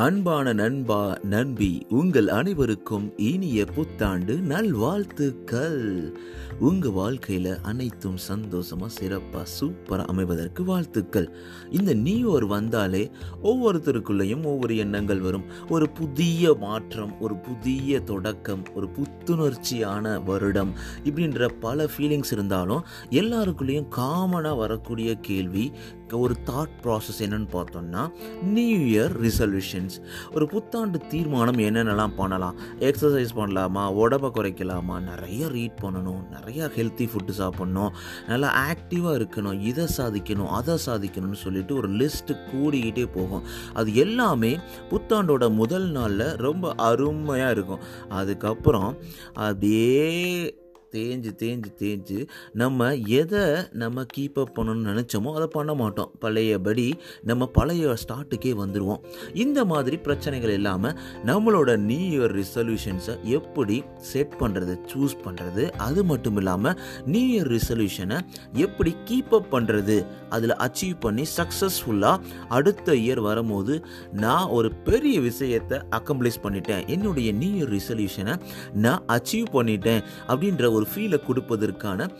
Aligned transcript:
அன்பான 0.00 0.52
நண்பா 0.52 1.18
நண்பி 1.22 1.86
உங்கள் 1.88 2.28
அனைவருக்கும் 2.28 3.12
இனிய 3.16 3.64
புத்தாண்டு 3.64 4.34
நல்வாழ்த்துக்கள். 4.34 6.12
உங்க 6.60 6.88
வாழ்க்கையில 6.88 7.60
அனைத்தும் 7.62 8.16
சந்தோஷமா 8.28 8.88
சிறப்பா 9.00 9.42
சூப்பரா 9.60 10.04
அமைவதற்கு 10.04 10.64
வாழ்த்துக்கள். 10.64 11.34
இந்த 11.70 11.94
நியூ 11.94 12.38
இயர் 12.38 12.46
வந்தாலே 12.46 13.10
ஒவ்வொருத்தருக்குள்ளேயும் 13.42 14.44
ஒவ்வொரு 14.44 14.76
எண்ணங்கள் 14.76 15.20
வரும். 15.20 15.44
ஒரு 15.68 15.90
புதிய 15.90 16.54
மாற்றம் 16.54 17.20
ஒரு 17.20 17.36
புதிய 17.36 18.00
தொடக்கம் 18.00 18.62
ஒரு 18.74 18.88
புத்துணர்ச்சியான 18.88 20.24
வருடம் 20.24 20.72
இப்படின்ற 21.04 21.48
பல 21.60 21.84
ஃபீலிங்ஸ் 21.84 22.32
இருந்தாலும் 22.32 22.84
எல்லாருக்குள்ளேயும் 23.10 23.88
காமனாக 23.96 24.56
வரக்கூடிய 24.56 25.14
கேள்வி 25.14 25.72
ஒரு 26.18 26.36
தாட் 26.46 26.68
ப்ராசஸ் 26.82 27.20
என்னன்னு 27.20 27.48
பார்த்தோம்னா 27.52 28.10
நியூ 28.42 28.76
இயர் 28.76 29.10
ரிசல்யூஷன்ஸ் 29.10 30.02
ஒரு 30.34 30.48
புத்தாண்டு 30.48 31.00
தீர்மானம் 31.08 31.58
என்னென்னலாம் 31.58 32.14
பண்ணலாம்? 32.16 32.58
எக்ஸசைஸ் 32.78 33.28
பண்ணலாமா? 33.36 33.88
உடம்பை 33.88 34.30
குறைக்கலாமா? 34.30 35.00
நிறைய 35.00 35.48
ரீட் 35.48 35.78
பண்ணணும். 35.82 36.22
நிறையா 36.32 36.70
ஹெல்த்தி 36.76 37.08
ஃபுட்டு 37.08 37.30
சாப்பிட்ணும். 37.38 37.90
நல்லா 38.28 38.70
ஆக்டிவாக 38.70 39.18
இருக்கணும். 39.18 39.60
இதை 39.60 39.86
சாதிக்கணும் 39.96 40.46
அதை 40.46 40.74
சாதிக்கணும்னு 40.86 41.32
சொல்லிட்டு 41.32 41.74
ஒரு 41.74 41.90
லிஸ்ட்டு 41.90 42.36
கூடிக்கிட்டே 42.54 43.06
போகும். 43.12 43.42
அது 43.72 43.94
எல்லாமே 43.94 44.58
புத்தாண்டோட 44.90 45.52
முதல் 45.52 45.90
நாளில் 45.90 46.34
ரொம்ப 46.36 46.74
அருமையாக 46.74 47.50
இருக்கும். 47.50 47.80
அதுக்கப்புறம் 48.08 48.96
அப்படியே 49.34 50.59
தேஞ்சு 50.94 51.30
தேஞ்சு 51.42 51.70
தேஞ்சு 51.82 52.18
நம்ம 52.52 52.88
எதை 52.94 53.42
நம்ம 53.82 54.04
கீப் 54.16 54.38
அப் 54.42 54.54
பண்ணணும்னு 54.58 54.90
நினச்சோமோ 54.90 55.32
அதை 55.32 55.46
பண்ண 55.46 55.74
மாட்டோம். 55.74 56.10
பழையபடி 56.18 56.86
நம்ம 57.22 57.46
பழைய 57.46 57.94
ஸ்டார்ட்டுக்கே 58.02 58.52
வந்துடுவோம் 58.62 59.00
இந்த 59.34 59.64
மாதிரி 59.64 59.96
பிரச்சனைகள் 59.96 60.52
இல்லாமல் 60.52 60.96
நம்மளோட 61.26 61.76
நியூ 61.76 62.06
இயர் 62.10 62.34
ரிசல்யூஷன்ஸை 62.40 63.14
எப்படி 63.36 63.76
செட் 64.10 64.34
பண்ணுறது 64.40 64.74
சூஸ் 64.92 65.16
பண்ணுறது 65.24 65.64
அது 65.86 66.04
மட்டும் 66.04 66.36
இல்லாமல் 66.36 66.78
நியூ 67.06 67.26
இயர் 67.32 67.50
ரிசல்யூஷனை 67.56 68.18
எப்படி 68.52 68.94
கீப் 69.04 69.34
அப் 69.38 69.50
பண்ணுறது 69.54 69.98
அதில் 70.30 70.56
அச்சீவ் 70.66 70.96
பண்ணி 71.00 71.24
சக்ஸஸ்ஃபுல்லாக 71.36 72.22
அடுத்த 72.48 72.94
இயர் 72.94 73.20
வரும்போது 73.20 73.74
நான் 74.12 74.48
ஒரு 74.48 74.70
பெரிய 74.72 75.20
விஷயத்தை 75.20 75.78
அக்கம்ப்ளிஷ் 75.90 76.42
பண்ணிட்டேன். 76.42 76.86
என்னுடைய 76.86 77.32
நியூ 77.32 77.52
இயர் 77.56 77.72
ரிசல்யூஷனை 77.78 78.34
நான் 78.74 79.04
அச்சீவ் 79.08 79.48
பண்ணிட்டேன் 79.52 80.02
அப்படின்ற 80.28 80.72
ஒரு 80.72 80.79
ஒரு 80.80 80.88
ஃபீலை 80.92 81.20
கொடுப்பதற்கான 81.28 82.10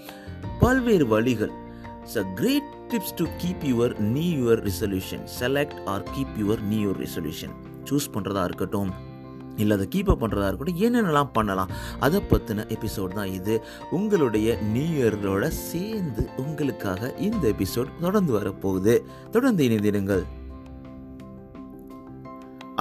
பல்வேறு 0.64 1.06
வழிகள். 1.14 1.55
So 2.12 2.20
great 2.39 2.70
tips 2.92 3.19
to 3.20 3.27
keep 3.42 3.64
your 3.72 3.92
new 4.16 4.33
year 4.41 4.62
resolution 4.70 5.25
select 5.41 5.78
or 5.92 6.08
keep 6.14 6.34
your 6.42 6.64
new 6.72 6.81
your 6.86 7.03
resolution 7.06 7.55
choose 7.91 8.12
பண்ணுறதா 8.14 8.42
இருக்கட்டும். 8.48 8.91
இல்லை 9.62 9.75
அதை 9.77 9.86
கீப்பப் 9.94 10.20
பண்ணுறதா 10.22 10.48
இருக்கட்டும். 10.48 10.81
என்னென்னலாம் 10.86 11.31
பண்ணலாம்? 11.33 11.70
அதை 12.06 12.19
பற்றின 12.31 12.64
எபிசோட் 12.77 13.16
தான் 13.19 13.33
இது. 13.38 13.55
உங்களுடைய 13.98 14.58
நியூ 14.75 14.91
இயரோட 14.98 15.47
சேர்ந்து 15.48 16.25
உங்களுக்காக 16.42 17.12
இந்த 17.28 17.44
எபிசோட் 17.48 17.91
தொடர்ந்து 18.00 18.33
வரப்போகுது. 18.38 18.94
தொடர்ந்து 19.36 19.64
இணைந்திருங்கள். 19.69 20.25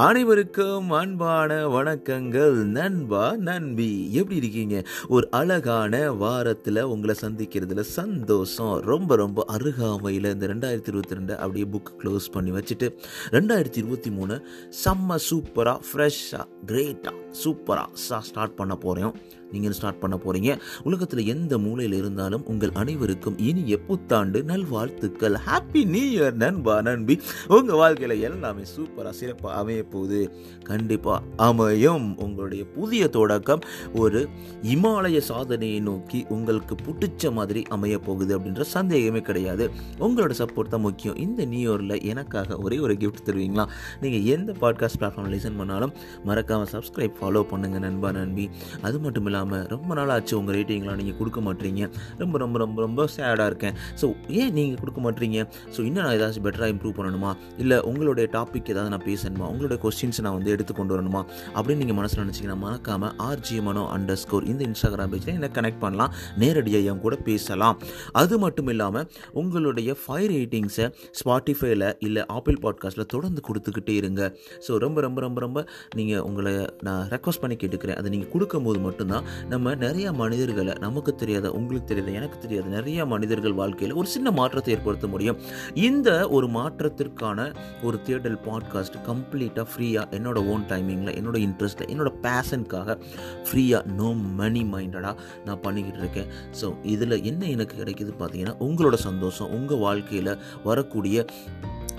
அனைவருக்கும் 0.05 0.89
அன்பான 0.91 1.67
வணக்கங்கள். 1.67 2.53
நண்பா 2.77 3.35
நண்பி 3.35 3.87
எப்படி 4.11 4.35
இருக்கீங்க? 4.35 4.83
ஒரு 5.07 5.27
அழகான 5.31 6.11
வாரத்தில் 6.11 6.81
உங்களை 6.83 7.15
சந்திக்கிறதுல 7.21 7.79
சந்தோஷம். 7.79 8.75
ரொம்ப 8.81 9.15
ரொம்ப 9.15 9.45
அருகாமையில் 9.47 10.31
இந்த 10.33 10.47
ரெண்டாயிரத்தி 10.47 10.91
இருபத்தி 10.91 11.13
ரெண்டு 11.13 11.37
அப்படியே 11.37 11.65
புக் 11.65 11.91
க்ளோஸ் 12.03 12.27
பண்ணி 12.31 12.51
வச்சுட்டு 12.51 12.89
ரெண்டாயிரத்தி 13.29 13.81
இருபத்தி 13.83 14.09
மூணு 14.09 14.37
செம்ம 14.83 15.17
சூப்பராக 15.29 15.79
ஃப்ரெஷ்ஷாக 15.89 16.47
கிரேட்டாக 16.65 17.17
சூப்பராக 17.43 18.21
ஸ்டார்ட் 18.21 18.55
பண்ண 18.55 18.75
போகிறோம் 18.75 19.15
நீங்கள் 19.51 19.71
ஸ்டார்ட் 19.71 19.99
பண்ண 19.99 20.19
போகிறீங்க 20.25 20.59
உலகத்தில் 20.83 21.25
எந்த 21.25 21.57
மூலையில் 21.57 21.97
இருந்தாலும் 21.97 22.45
உங்கள் 22.45 22.69
அனைவருக்கும் 22.73 23.37
இனிய 23.37 23.79
புத்தாண்டு 23.79 24.43
நல்வாழ்த்துக்கள். 24.43 25.37
ஹாப்பி 25.47 25.85
நியூ 25.85 26.21
இயர் 26.21 26.33
நண்பா 26.33 26.81
நண்பி. 26.81 27.19
உங்கள் 27.47 27.75
வாழ்க்கையில் 27.75 28.21
எல்லாமே 28.21 28.61
சூப்பராக 28.61 29.09
சிறப்பாக 29.09 29.57
அமைய 29.57 29.83
போகுது. 29.83 30.31
கண்டிப்பாக 30.63 31.23
அமையும். 31.35 32.17
உங்களுடைய 32.17 32.65
புதிய 32.65 33.07
தொடக்கம் 33.07 33.59
ஒரு 33.93 34.27
இமாலய 34.63 35.19
சாதனையை 35.19 35.79
நோக்கி 35.79 36.25
உங்களுக்கு 36.29 36.75
பிடிச்ச 36.75 37.31
மாதிரி 37.31 37.63
அமைய 37.69 37.99
போகுது 37.99 38.39
அப்படின்ற 38.39 38.61
சந்தேகமே 38.61 39.21
கிடையாது. 39.21 39.71
உங்களோட 39.99 40.31
சப்போர்ட் 40.37 40.67
தான் 40.67 40.81
முக்கியம். 40.81 41.15
இந்த 41.15 41.45
நியூ 41.45 41.77
இயரில் 41.77 42.03
எனக்காக 42.03 42.57
ஒரே 42.57 42.79
ஒரு 42.79 42.93
கிஃப்ட் 42.93 43.25
தருவீங்களா? 43.25 43.65
நீங்கள் 44.01 44.23
எந்த 44.23 44.51
பாட்காஸ்ட் 44.61 44.99
பிளாட்ஃபார்ம் 44.99 45.33
லிசன் 45.35 45.57
பண்ணாலும் 45.57 45.93
மறக்காமல் 46.23 46.67
சப்ஸ்கிரைப் 46.71 47.13
ஃபாலோ 47.21 47.45
பண்ணுங்கள் 47.51 47.79
நண்பா 47.79 48.11
நண்பி. 48.11 48.49
அது 48.81 48.99
மட்டும் 48.99 49.25
இல்லாமல் 49.25 49.37
ரொம்ப 49.73 49.93
நாள் 49.99 50.09
ஆச்சு 50.09 50.37
உங்கள் 50.37 50.55
ரேட்டிங்லாம் 50.55 50.99
நீங்கள் 51.01 51.17
கொடுக்க 51.17 51.39
மாட்டீங்க. 51.39 51.89
ரொம்ப 52.17 52.37
ரொம்ப 52.37 52.57
ரொம்ப 52.63 52.81
ரொம்ப 52.81 53.07
சேடாக 53.15 53.45
இருக்கேன். 53.45 53.75
ஸோ 54.01 54.15
ஏன் 54.27 54.53
நீங்கள் 54.53 54.79
கொடுக்க 54.81 54.99
மாட்டீங்க? 55.05 55.39
ஸோ 55.75 55.79
இன்னும் 55.87 56.03
நான் 56.05 56.15
ஏதாச்சும் 56.17 56.45
பெட்டராக 56.47 56.73
இம்ப்ரூவ் 56.73 56.95
பண்ணணுமா? 56.99 57.31
இல்லை 57.57 57.77
உங்களுடைய 57.81 58.29
டாபிக் 58.37 58.69
ஏதாவது 58.73 58.89
நான் 58.95 59.05
பேசணுமா? 59.09 59.45
உங்களுடைய 59.53 59.79
கொஸ்டின்ஸ் 59.85 60.21
நான் 60.25 60.37
வந்து 60.37 60.51
எடுத்து 60.55 60.73
கொண்டு 60.73 60.95
வரணுமா? 60.95 61.21
அப்படின்னு 61.55 61.81
நீங்கள் 61.83 61.99
மனசில் 61.99 62.23
நினச்சிங்கன்னா 62.25 62.57
மறக்காமல் 62.65 63.13
ஆர்ஜி 63.29 63.61
மனோ 63.67 63.83
அண்டர் 63.95 64.19
ஸ்கோர் 64.23 64.47
இந்த 64.51 64.61
இன்ஸ்டாகிராம் 64.69 65.11
பேஜில் 65.13 65.33
என்ன 65.33 65.49
கனெக்ட் 65.57 65.81
பண்ணலாம். 65.85 66.13
நேரடியாக 66.43 66.91
என் 66.93 67.01
கூட 67.05 67.15
பேசலாம். 67.29 67.77
அது 68.21 68.39
மட்டும் 68.39 68.67
இல்லாமல் 68.67 69.07
உங்களுடைய 69.41 69.95
ஃபைவ் 70.03 70.27
ரேட்டிங்ஸை 70.35 70.87
ஸ்பாட்டிஃபைல 71.21 71.93
இல்லை 72.07 72.23
ஆப்பிள் 72.37 72.59
பாட்காஸ்ட்டில் 72.65 73.11
தொடர்ந்து 73.15 73.41
கொடுத்துக்கிட்டே 73.47 73.95
இருங்க. 74.01 74.21
ஸோ 74.67 74.77
ரொம்ப 74.85 75.01
ரொம்ப 75.07 75.21
ரொம்ப 75.25 75.39
ரொம்ப 75.45 75.65
நீங்கள் 75.95 76.21
உங்களை 76.29 76.53
நான் 76.87 77.03
ரெக்வஸ்ட் 77.13 77.41
பண்ணி 77.43 77.55
கேட்டுக்கிறேன். 77.55 77.97
அதை 77.99 78.09
நீங்கள் 78.15 78.31
கொடுக்கும்போது 78.33 78.79
மட்டும்தான் 78.87 79.25
நம்ம 79.49 79.75
நிறைய 79.75 80.13
மனிதர்களை 80.13 80.73
நமக்கு 80.79 81.15
தெரியாத 81.15 81.51
உங்களுக்கு 81.51 81.87
தெரியாத 81.87 82.11
எனக்கு 82.11 82.37
தெரியாத 82.37 82.67
நிறைய 82.67 83.05
மனிதர்கள் 83.05 83.53
வாழ்க்கையில் 83.53 83.97
ஒரு 83.97 84.07
சின்ன 84.07 84.31
மாற்றத்தை 84.31 84.73
ஏற்படுத்த 84.73 85.07
முடியும். 85.07 85.37
இந்த 85.73 86.29
ஒரு 86.29 86.47
மாற்றத்திற்கான 86.47 87.55
ஒரு 87.83 88.01
தேடல் 88.01 88.39
பாட்காஸ்ட் 88.45 88.97
கம்ப்ளீட்டாக 89.07 89.65
ஃப்ரீயாக 89.71 90.05
என்னோட 90.11 90.47
ஓன் 90.47 90.65
டைமிங்கில் 90.69 91.15
என்னோட 91.19 91.37
இன்ட்ரெஸ்ட்டில் 91.47 91.91
என்னோட 91.93 92.11
பேஷனுக்காக 92.23 92.97
ஃப்ரீயாக 93.43 93.83
நோ 93.85 94.13
மணி 94.13 94.63
மைண்டடாக 94.63 95.15
நான் 95.45 95.61
பண்ணிக்கிட்டு 95.61 95.99
இருக்கேன். 95.99 96.27
ஸோ 96.61 96.85
இதில் 96.85 97.23
என்ன 97.23 97.45
எனக்கு 97.45 97.83
கிடைக்கிது 97.83 98.13
பார்த்தீங்கன்னா 98.19 98.55
உங்களோட 98.59 98.93
சந்தோஷம் 98.93 99.49
உங்கள் 99.49 99.77
வாழ்க்கையில் 99.77 100.37
வரக்கூடிய 100.63 101.25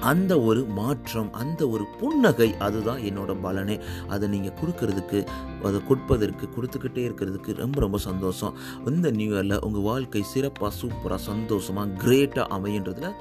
அந்த 0.00 0.40
ஒரு 0.40 0.64
மாற்றம் 0.64 1.32
அந்த 1.32 1.68
ஒரு 1.68 1.84
புன்னகை 1.98 2.56
அதுதான் 2.56 3.00
என்னோட 3.00 3.36
பலனே. 3.42 3.80
அதை 4.08 4.28
நீங்கள் 4.28 4.56
கொடுக்கறதுக்கு 4.60 5.26
அதை 5.68 5.80
கொடுப்பதற்கு 5.90 6.46
கொடுத்துக்கிட்டே 6.56 7.02
இருக்கிறதுக்கு 7.08 7.60
ரொம்ப 7.64 7.80
ரொம்ப 7.86 7.98
சந்தோஷம். 8.08 8.54
இந்த 8.92 9.10
நியூ 9.18 9.30
இயரில் 9.34 9.62
உங்கள் 9.66 9.86
வாழ்க்கை 9.90 10.24
சிறப்பாக 10.32 10.72
சூப்பராக 10.80 11.22
சந்தோஷமாக 11.30 11.94
கிரேட்டாக 12.04 12.46
அமையன்றதில் 12.56 13.14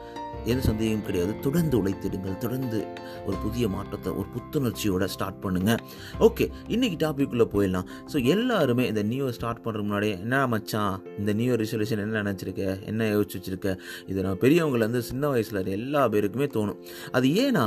எந்த 0.52 0.62
சந்தேகமும் 0.68 1.06
கிடையாது. 1.08 1.32
தொடர்ந்து 1.46 1.76
உழைத்திடுங்கள். 1.80 2.38
தொடர்ந்து 2.44 2.80
ஒரு 3.28 3.38
புதிய 3.46 3.66
மாற்றத்தை 3.74 4.10
ஒரு 4.20 4.28
புத்துணர்ச்சியோட 4.36 5.06
ஸ்டார்ட் 5.16 5.42
பண்ணுங்கள் 5.46 5.82
ஓகே 6.28 6.46
இன்றைக்கி 6.76 6.98
டாபிக்குள்ளே 7.06 7.48
போயிடலாம். 7.56 7.88
ஸோ 8.12 8.18
எல்லாருமே 8.34 8.86
இந்த 8.92 9.04
நியூ 9.12 9.24
இயர் 9.26 9.38
ஸ்டார்ட் 9.40 9.64
பண்ணுற 9.66 9.82
முன்னாடி 9.88 10.10
என்ன 10.26 10.42
மச்சான் 10.54 10.96
இந்த 11.20 11.34
நியூ 11.40 11.50
இயர் 11.52 11.62
ரிசல்யூஷன் 11.66 12.04
என்ன 12.06 12.24
நினச்சிருக்க? 12.28 12.66
என்ன 12.92 13.10
யோசிச்சு 13.16 13.40
வச்சுருக்க? 13.40 13.72
இதை 14.12 14.20
நான் 14.28 14.42
பெரியவங்கலேருந்து 14.44 15.02
சின்ன 15.12 15.28
வயசில் 15.34 15.74
எல்லா 15.78 16.04
பேருக்குமே 16.16 16.48
தோணும். 16.58 16.80
அது 17.18 17.28
ஏன்னா 17.46 17.66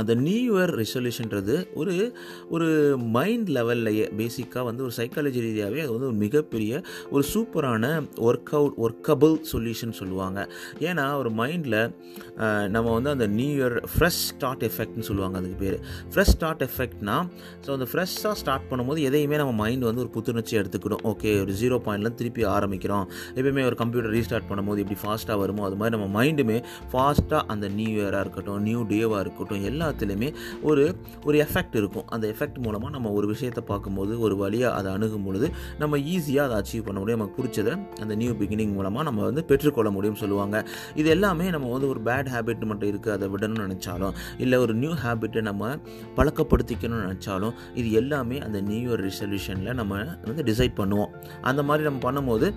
அந்த 0.00 0.12
நியூ 0.26 0.50
இயர் 0.56 0.72
ரெசல்யூஷன்றது 0.82 1.56
ஒரு 1.80 1.94
ஒரு 2.56 2.68
மைண்ட் 3.16 3.48
லெவல்லையே 3.56 4.06
பேசிக்காக 4.20 4.64
வந்து 4.68 4.84
ஒரு 4.86 4.94
சைக்காலஜி 4.98 5.40
ரீதியாகவே 5.46 5.80
அது 5.84 5.92
வந்து 5.96 6.08
ஒரு 6.10 6.18
மிகப்பெரிய 6.24 6.82
ஒரு 7.14 7.24
சூப்பரான 7.32 7.84
ஒர்க் 8.28 8.52
அவுட் 8.58 8.76
ஒர்க்கபிள் 8.86 9.34
சொல்யூஷன் 9.52 9.94
சொல்லுவாங்க. 10.00 10.38
ஏன்னா 10.88 11.06
ஒரு 11.22 11.32
மைண்டில் 11.40 11.78
நம்ம 12.74 12.86
வந்து 12.96 13.10
அந்த 13.14 13.26
நியூ 13.38 13.52
இயர் 13.58 13.76
ஃப்ரெஷ் 13.92 14.22
ஸ்டார்ட் 14.30 14.64
எஃபெக்ட்னு 14.70 15.06
சொல்லுவாங்க 15.10 15.36
அதுக்கு 15.40 15.58
பேர். 15.64 15.78
ஃப்ரெஷ் 16.12 16.32
ஸ்டார்ட் 16.36 16.64
எஃபெக்ட்னா 16.68 17.16
ஸோ 17.64 17.70
அந்த 17.76 17.88
ஃப்ரெஷ்ஷாக 17.92 18.34
ஸ்டார்ட் 18.42 18.68
பண்ணும்போது 18.70 19.00
எதையுமே 19.08 19.38
நம்ம 19.42 19.54
மைண்ட் 19.62 19.86
வந்து 19.88 20.02
ஒரு 20.04 20.12
புத்துணர்ச்சி 20.16 20.54
எடுத்துக்கணும். 20.60 21.02
ஓகே 21.12 21.32
ஒரு 21.44 21.54
ஜீரோ 21.60 21.78
பாயிண்ட்லேருந்து 21.86 22.20
திருப்பி 22.22 22.44
ஆரம்பிக்கிறோம். 22.56 23.06
எப்பயுமே 23.38 23.64
ஒரு 23.70 23.78
கம்ப்யூட்டர் 23.82 24.14
ரீஸ்டார்ட் 24.18 24.48
பண்ணும்போது 24.50 24.82
எப்படி 24.84 25.00
ஃபாஸ்ட்டாக 25.04 25.38
வருமோ 25.42 25.64
அது 25.68 25.78
மாதிரி 25.80 25.94
நம்ம 25.96 26.08
மைண்டுமே 26.18 26.58
ஃபாஸ்ட்டாக 26.92 27.42
அந்த 27.54 27.68
நியூ 27.78 27.92
இயராக 27.98 28.22
இருக்கட்டும் 28.24 28.62
நியூ 28.68 28.82
டேவாக 28.92 29.22
இருக்கட்டும் 29.24 29.64
எல்லா 29.70 29.87
எல்லாத்துலேயுமே 29.88 30.28
ஒரு 30.68 30.84
ஒரு 31.28 31.36
எஃபெக்ட் 31.44 31.76
இருக்கும். 31.80 32.06
அந்த 32.14 32.24
எஃபெக்ட் 32.32 32.58
மூலமாக 32.64 32.90
நம்ம 32.96 33.12
ஒரு 33.18 33.26
விஷயத்தை 33.32 33.62
பார்க்கும்போது 33.70 34.12
ஒரு 34.24 34.34
வழியாக 34.42 34.76
அதை 34.78 34.88
அணுகும் 34.96 35.26
பொழுது 35.26 35.46
நம்ம 35.82 35.98
ஈஸியாக 36.14 36.46
அதை 36.48 36.56
அச்சீவ் 36.60 36.86
பண்ண 36.88 36.98
முடியும். 37.00 37.20
நமக்கு 37.20 37.38
பிடிச்சதை 37.40 37.74
அந்த 38.02 38.12
நியூ 38.22 38.32
பிகினிங் 38.40 38.74
மூலமாக 38.78 39.04
நம்ம 39.08 39.22
வந்து 39.28 39.44
பெற்றுக்கொள்ள 39.50 39.90
முடியும்னு 39.96 40.22
சொல்லுவாங்க. 40.24 40.56
இது 41.00 41.08
எல்லாமே 41.16 41.46
நம்ம 41.56 41.70
வந்து 41.74 41.90
ஒரு 41.92 42.02
பேட் 42.08 42.30
ஹேபிட் 42.34 42.66
மட்டும் 42.70 42.90
இருக்குது 42.92 43.14
அதை 43.16 43.28
விடணும்னு 43.34 43.66
நினச்சாலும் 43.66 44.16
இல்லை 44.44 44.58
ஒரு 44.64 44.74
நியூ 44.82 44.92
ஹேபிட்டை 45.04 45.42
நம்ம 45.50 45.72
பழக்கப்படுத்திக்கணும்னு 46.18 47.04
நினச்சாலும் 47.06 47.54
இது 47.80 47.88
எல்லாமே 48.02 48.38
அந்த 48.48 48.60
நியூ 48.70 48.82
இயர் 48.88 49.04
ரிசல்யூஷனில் 49.10 49.78
நம்ம 49.80 50.02
வந்து 50.28 50.44
டிசைட் 50.50 50.78
பண்ணுவோம். 50.82 51.12
அந்த 51.50 51.62
மாதிரி 51.68 51.88
நம்ம 51.88 52.02
பண்ணும்போது 52.08 52.48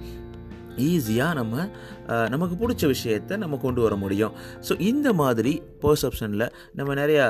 ஈஸியாக 0.90 1.34
நம்ம 1.40 1.64
நமக்கு 2.34 2.56
பிடிச்ச 2.62 2.84
விஷயத்தை 2.92 3.36
நம்ம 3.42 3.58
கொண்டு 3.64 3.82
வர 3.86 3.96
முடியும். 4.04 4.34
ஸோ 4.68 4.74
இந்த 4.92 5.10
மாதிரி 5.22 5.54
பர்செப்ஷனில் 5.86 6.46
நம்ம 6.80 6.96
நிறையா 7.02 7.26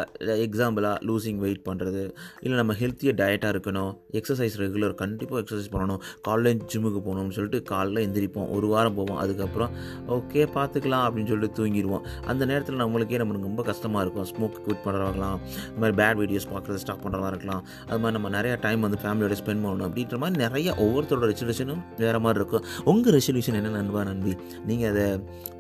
எக்ஸாம்பிளாக 0.48 0.96
லூசிங் 1.10 1.40
வெயிட் 1.46 1.64
பண்ணுறது 1.70 2.04
இல்லை 2.44 2.58
நம்ம 2.62 2.76
ஹெல்த்தியாக 2.82 3.16
டயட்டாக 3.22 3.54
இருக்கணும் 3.56 3.92
எக்ஸசைஸ் 4.20 4.58
ரெகுலர் 4.64 4.96
கண்டிப்பாக 5.04 5.42
எக்ஸசைஸ் 5.44 5.72
பண்ணணும் 5.76 6.02
காலைல 6.28 6.54
ஜிம்முக்கு 6.74 7.02
போகணும்னு 7.08 7.36
சொல்லிட்டு 7.38 7.62
காலைல 7.74 8.04
எந்திரிப்போம் 8.08 8.50
ஒரு 8.58 8.68
வாரம் 8.74 8.98
போவோம் 9.00 9.20
அதுக்கப்புறம் 9.24 9.72
ஓகே 10.18 10.44
பார்த்துக்கலாம் 10.58 11.06
அப்படின்னு 11.08 11.32
சொல்லிட்டு 11.34 11.58
தூங்கிடுவோம். 11.60 12.04
அந்த 12.32 12.44
நேரத்தில் 12.52 12.82
நம்மளுக்கே 12.84 13.20
நம்மளுக்கு 13.22 13.50
ரொம்ப 13.50 13.64
கஷ்டமாக 13.70 14.04
இருக்கும். 14.06 14.28
ஸ்மோக் 14.32 14.58
குவிட் 14.66 14.84
பண்ணுறவங்களாம் 14.86 15.38
இந்த 15.70 15.80
மாதிரி 15.82 15.98
பேட் 16.02 16.20
வீடியோஸ் 16.22 16.48
பார்க்குறது 16.54 16.82
ஸ்டாப் 16.84 17.04
பண்ணுறதா 17.06 17.30
இருக்கலாம். 17.34 17.62
அது 17.90 18.00
மாதிரி 18.02 18.16
நம்ம 18.18 18.30
நிறையா 18.38 18.56
டைம் 18.66 18.82
வந்து 18.88 19.00
ஃபேமிலியோட 19.04 19.36
ஸ்பெண்ட் 19.42 19.64
பண்ணணும் 19.66 19.88
அப்படின்ற 19.90 20.18
மாதிரி 20.24 20.40
நிறைய 20.46 20.70
ஒவ்வொருத்தரோட 20.86 21.28
ரெசல்யூஷனும் 21.34 21.82
வேறு 22.02 22.22
மாதிரி 22.26 22.40
இருக்கும். 22.42 22.66
உங்கள் 22.92 23.16
ரெசல்யூஷன் 23.18 23.58
என்ன 23.60 23.74
நண்பா 23.78 24.04
நன்றி 24.10 24.34
நீங்கள் 24.70 24.90
அதை 24.92 25.06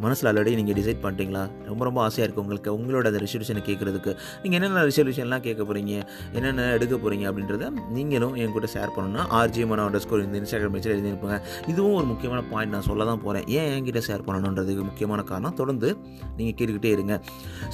மனசில் 0.06 0.30
ஆல்ரெடி 0.32 0.56
நீங்கள் 0.62 0.78
டிசைட் 0.80 1.02
பண்ணிட்டீங்களா? 1.06 1.44
ரொம்ப 1.72 1.84
ரொம்ப 1.90 2.02
ஆசையாக 2.08 2.26
இருக்குது 2.28 2.46
உங்களுக்கு. 2.46 2.70
உங்களோட 2.82 3.06
அந்த 3.12 3.22
ரெசல்யூஷனை 3.26 3.64
கேட்குறதுக்கு 3.70 4.14
நீங்கள் 4.44 4.60
என்னென்ன 4.60 4.86
ரெசல்யூஷன்லாம் 4.90 5.46
கேட்க 5.48 5.62
போகிறீங்க 5.64 5.94
என்னென்ன 6.38 6.68
எடுக்க 6.78 6.96
போகிறீங்க 6.96 7.26
அப்படின்றத 7.32 7.72
நீங்களும் 7.98 8.36
என் 8.42 8.56
கூட 8.58 8.68
ஷேர் 8.76 8.94
பண்ணணும்னா 8.98 9.26
ஆர்ஜி 9.40 9.66
மனோ 9.72 9.86
அண்டர் 9.88 10.04
ஸ்கோர் 10.06 10.26
இந்த 10.28 10.38
இன்ஸ்டாகிராம் 10.42 10.76
பேஜில் 10.78 10.96
எழுதியிருப்பாங்க 10.96 11.40
இதுவும் 11.72 11.98
ஒரு 12.00 12.08
முக்கியமான 12.14 12.42
பாயிண்ட் 12.52 12.76
நான் 12.76 12.88
சொல்ல 12.90 13.06
தான் 13.12 13.24
போகிறேன் 13.26 13.48
ஏன் 13.58 13.70
என்கிட்ட 13.76 14.02
ஷேர் 14.08 14.26
பண்ணணுன்றதுக்கு 14.28 14.84
முக்கியமான 14.90 15.20
காரணம். 15.32 15.56
தொடர்ந்து 15.62 15.90
நீங்கள் 16.38 16.56
கேட்டுக்கிட்டே 16.58 16.92
இருங்க. 16.98 17.16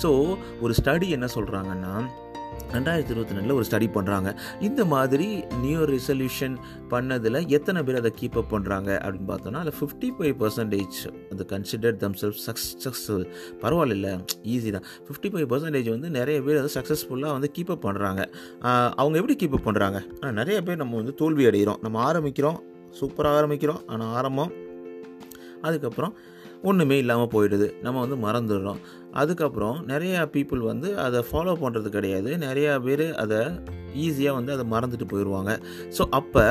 ஸோ 0.04 0.10
ஒரு 0.62 0.74
ஸ்டடி 0.80 1.08
என்ன 1.18 1.28
சொல்கிறாங்கன்னா 1.36 1.94
ரெண்டாயிரத்தி 2.76 3.14
இருபத்தி 3.14 3.36
ரெண்டில் 3.38 3.56
ஒரு 3.58 3.66
ஸ்டடி 3.70 3.88
பண்ணுறாங்க 3.98 4.30
இந்த 4.68 4.82
மாதிரி 4.94 5.28
நியூ 5.64 5.82
ரிசல்யூஷன் 5.94 6.56
பண்ணதில் 6.94 7.40
எத்தனை 7.58 7.82
பேர் 7.88 8.00
அதை 8.02 8.12
கீப் 8.22 8.38
அப் 8.42 8.52
பண்ணுறாங்க 8.54 8.90
அப்படின்னு 9.04 9.30
பார்த்தோன்னா 9.32 9.62
அதில் 9.64 9.78
ஃபிஃப்டி 9.80 10.10
ஃபைவ் 10.18 10.36
பர்சன்டேஜ் 10.42 11.00
அது 11.32 11.46
கன்சிடர் 11.54 11.98
தம் 12.04 12.18
செல்ஃப் 12.22 12.42
சக்ஸஸ்ஃபுல் 12.48 13.26
பரவாயில்ல 13.64 14.12
ஈஸி 14.54 14.72
தான். 14.78 14.88
ஃபிஃப்டி 15.08 15.32
ஃபைவ் 15.36 15.50
பர்சன்டேஜ் 15.54 15.90
வந்து 15.96 16.10
நிறைய 16.20 16.38
பேர் 16.48 16.62
அதை 16.62 16.72
சக்ஸஸ்ஃபுல்லாக 16.78 17.36
வந்து 17.38 17.52
கீப் 17.58 17.74
அப் 17.76 17.86
பண்ணுறாங்க 17.88 18.24
அவங்க 19.02 19.16
எப்படி 19.22 19.38
கீப் 19.42 19.58
அப் 19.60 19.68
பண்ணுறாங்க 19.70 20.00
நிறைய 20.40 20.60
பேர் 20.70 20.82
நம்ம 20.84 20.96
வந்து 21.02 21.16
தோல்வி 21.22 21.46
அடைகிறோம் 21.52 21.82
நம்ம 21.88 22.02
ஆரம்பிக்கிறோம் 22.12 22.60
சூப்பராக 23.02 23.38
ஆரம்பிக்கிறோம். 23.40 23.82
ஆனால் 23.94 24.12
ஆரம்பம் 24.20 24.52
அதுக்கப்புறம் 25.68 26.14
ஒன்றுமே 26.70 26.96
இல்லாமல் 27.02 27.32
போயிடுது. 27.34 27.66
நம்ம 27.86 28.04
வந்து 28.04 28.18
மறந்துடுறோம். 28.26 28.80
அதுக்கப்புறம் 29.22 29.78
நிறையா 29.88 30.22
பீப்புள் 30.36 30.64
வந்து 30.72 30.90
அதை 31.00 31.20
ஃபாலோ 31.30 31.56
பண்ணுறது 31.64 31.90
கிடையாது. 31.90 32.32
நிறையா 32.48 32.74
பேர் 32.88 33.08
அதை 33.16 33.40
ஈஸியாக 34.06 34.38
வந்து 34.40 34.52
அதை 34.58 34.66
மறந்துட்டு 34.74 35.08
போயிடுவாங்க 35.14 35.52
ஸோ 35.98 36.04
அப்போ 36.20 36.44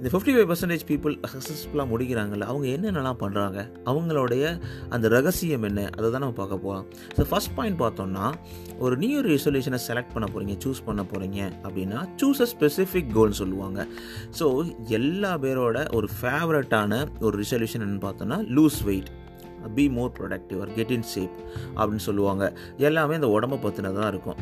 இந்த 0.00 0.08
ஃபிஃப்டி 0.12 0.32
ஃபைவ் 0.34 0.48
பர்சன்டேஜ் 0.50 0.82
பீப்புள் 0.88 1.14
சக்ஸஸ்ஃபுல்லாக 1.32 1.86
முடிக்கிறாங்கல்ல 1.92 2.46
அவங்க 2.52 2.66
என்னென்னலாம் 2.66 3.20
பண்ணுறாங்க 3.22 3.58
அவங்களுடைய 3.90 4.42
அந்த 4.88 5.08
ரகசியம் 5.08 5.62
என்ன? 5.62 5.82
அதை 5.96 6.10
தான் 6.10 6.22
நம்ம 6.24 6.36
பார்க்க 6.40 6.58
போகலாம் 6.58 6.86
ஸோ 7.16 7.24
ஃபஸ்ட் 7.30 7.54
பாயிண்ட் 7.54 7.78
பார்த்தோம்னா 7.82 8.26
ஒரு 8.78 8.96
நியூ 8.96 9.20
ரெசல்யூஷனை 9.20 9.80
செலக்ட் 9.88 10.12
பண்ண 10.14 10.26
போகிறீங்க 10.34 10.56
சூஸ் 10.64 10.84
பண்ண 10.84 11.02
போகிறீங்க 11.02 11.40
அப்படின்னா 11.64 12.00
சூஸ் 12.22 12.42
அ 12.46 12.48
ஸ்பெசிஃபிக் 12.54 13.10
கோல்னு 13.16 13.40
சொல்லுவாங்க. 13.42 13.86
ஸோ 14.38 14.48
எல்லா 14.98 15.38
பேரோட 15.38 15.86
ஒரு 15.94 16.08
ஃபேவரட்டான 16.20 16.92
ஒரு 17.20 17.44
ரிசல்யூஷன் 17.44 17.84
என்னென்னு 17.84 18.06
பார்த்தோன்னா 18.08 18.40
lose 18.58 18.80
weight 18.84 19.10
be 19.74 19.88
more 19.98 20.14
productive 20.18 20.60
or 20.60 20.72
get 20.78 20.94
in 20.98 21.08
shape 21.14 21.36
அப்படின்னு 21.76 22.06
சொல்லுவாங்க. 22.08 22.52
எல்லாமே 22.88 23.14
இந்த 23.14 23.28
உடம்பை 23.28 23.58
பற்றினதாக 23.66 24.12
இருக்கும். 24.14 24.40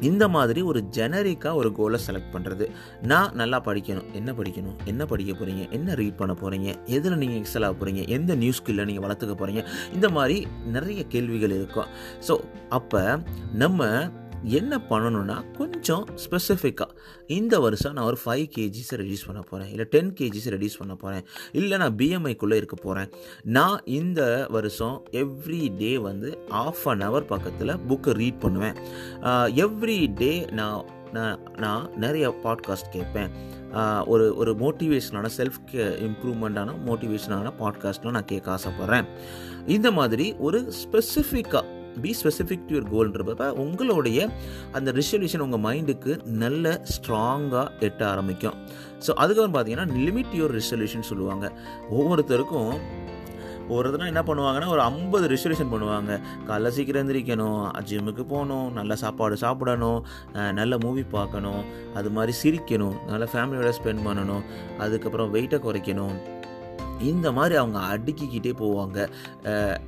இந்த 0.00 0.24
மாதிரி 0.28 0.60
ஒரு 0.62 0.80
ஜெனரிக்காக 0.96 1.54
ஒரு 1.54 1.72
கோலை 1.72 1.98
செலக்ட் 2.06 2.32
பண்ணுறது 2.32 2.64
நான் 3.10 3.34
நல்லா 3.40 3.58
படிக்கணும். 3.68 4.08
என்ன 4.18 4.32
படிக்கணும்? 4.32 4.76
என்ன 4.84 5.02
படிக்க 5.06 5.32
போகிறீங்க 5.32 5.70
என்ன 5.70 5.94
ரீட் 5.94 6.18
பண்ண 6.20 6.32
போகிறீங்க 6.40 6.68
எதில் 6.96 7.16
நீங்கள் 7.22 7.40
எக்ஸல் 7.42 7.66
ஆக 7.66 7.74
போகிறீங்க 7.80 8.02
எந்த 8.16 8.34
நியூஸ் 8.34 8.62
ஸ்கில்லை 8.62 8.84
நீங்கள் 8.84 9.04
வளர்த்துக்க 9.06 9.36
போகிறீங்க 9.42 9.64
இந்த 9.92 10.08
மாதிரி 10.08 10.46
நிறைய 10.76 11.02
கேள்விகள் 11.14 11.50
இருக்கும். 11.50 11.88
ஸோ 12.28 12.36
அப்போ 12.68 13.02
நம்ம 13.62 13.88
என்ன 14.44 14.80
பண்ணணும்னா 14.90 15.56
கொஞ்சம் 15.56 16.06
ஸ்பெசிஃபிக்காக 16.24 16.88
இந்த 17.26 17.60
வருஷம் 17.60 17.92
நான் 17.92 18.04
ஒரு 18.04 18.18
ஃபைவ் 18.24 18.46
கேஜிஸை 18.56 18.96
ரெடியூஸ் 18.96 19.26
பண்ண 19.26 19.40
போகிறேன் 19.40 19.70
இல்லை 19.70 19.86
டென் 19.90 20.12
கேஜிஸை 20.12 20.50
ரெடியூஸ் 20.54 20.78
பண்ண 20.78 20.94
போகிறேன் 20.94 21.24
இல்லை 21.52 21.78
நான் 21.78 21.96
பிஎம்ஐக்குள்ளே 21.96 22.54
இருக்க 22.54 22.76
போகிறேன் 22.82 23.10
நான் 23.44 23.80
இந்த 23.84 24.46
வருஷம் 24.50 25.02
எவ்ரி 25.10 25.76
டே 25.76 25.98
வந்து 25.98 26.38
ஆஃப் 26.48 26.88
அன் 26.88 27.00
ஹவர் 27.00 27.26
பக்கத்தில் 27.26 27.78
புக்கை 27.88 28.12
ரீட் 28.12 28.40
பண்ணுவேன். 28.40 28.76
எவ்ரி 29.64 30.14
டே 30.14 30.44
நான் 30.52 30.84
நான் 31.12 31.40
நான் 31.58 31.90
நிறைய 31.96 32.28
பாட்காஸ்ட் 32.44 32.92
கேட்பேன். 32.92 33.30
ஒரு 34.06 34.36
ஒரு 34.36 34.52
மோட்டிவேஷனான 34.52 35.28
செல்ஃப் 35.36 35.58
இம்ப்ரூவ்மெண்ட்டான 36.08 36.74
மோட்டிவேஷனான 36.86 37.52
பாட்காஸ்ட்லாம் 37.60 38.10
நான் 38.10 38.24
கேட்க 38.24 38.58
ஆசைப்பட்றேன். 38.58 39.06
இந்த 39.66 39.90
மாதிரி 39.90 40.34
ஒரு 40.38 40.72
ஸ்பெசிஃபிக்காக 40.82 41.73
பி 42.02 42.10
ஸ்பெசிஃபிக் 42.20 42.66
டு 42.68 42.74
யுவர் 42.76 42.90
கோல்ன்றப்ப 42.94 43.48
உங்களுடைய 43.64 44.28
அந்த 44.78 44.92
ரிசல்யூஷன் 45.00 45.44
உங்கள் 45.46 45.64
மைண்டுக்கு 45.68 46.12
நல்ல 46.42 46.74
ஸ்ட்ராங்காக 46.94 47.66
எட்ட 47.88 48.02
ஆரம்பிக்கும். 48.12 48.58
ஸோ 49.06 49.10
அதுக்கப்புறம் 49.22 49.56
பார்த்தீங்கன்னா 49.56 49.88
லிமிட் 50.06 50.36
யுவர் 50.40 50.56
ரிசல்யூஷன் 50.60 51.08
சொல்லுவாங்க. 51.12 51.46
ஒவ்வொருத்தருக்கும் 51.98 52.72
ஒருத்தரும் 53.74 54.10
என்ன 54.10 54.22
பண்ணுவாங்கன்னா 54.28 54.66
ஒரு 54.72 54.82
ஐம்பது 54.90 55.26
ரெசல்யூஷன் 55.32 55.70
பண்ணுவாங்க. 55.74 56.12
காலைல 56.48 56.70
சீக்கிரம் 56.76 57.02
எந்திரிக்கணும் 57.02 57.62
ஜிம்முக்கு 57.90 58.24
போகணும் 58.32 58.66
நல்ல 58.78 58.96
சாப்பாடு 59.02 59.36
சாப்பிடணும் 59.44 60.00
நல்ல 60.58 60.78
மூவி 60.84 61.04
பார்க்கணும் 61.16 61.62
அது 62.00 62.10
மாதிரி 62.16 62.34
சிரிக்கணும் 62.42 62.96
நல்ல 63.12 63.26
ஃபேமிலியோட 63.32 63.72
ஸ்பெண்ட் 63.78 64.04
பண்ணணும் 64.08 64.44
அதுக்கப்புறம் 64.86 65.32
வெயிட்டை 65.36 65.60
குறைக்கணும். 65.66 66.16
இந்த 67.12 67.28
மாதிரி 67.38 67.54
அவங்க 67.62 67.78
அடுக்கிக்கிட்டே 67.92 68.52
போவாங்க. 68.62 68.98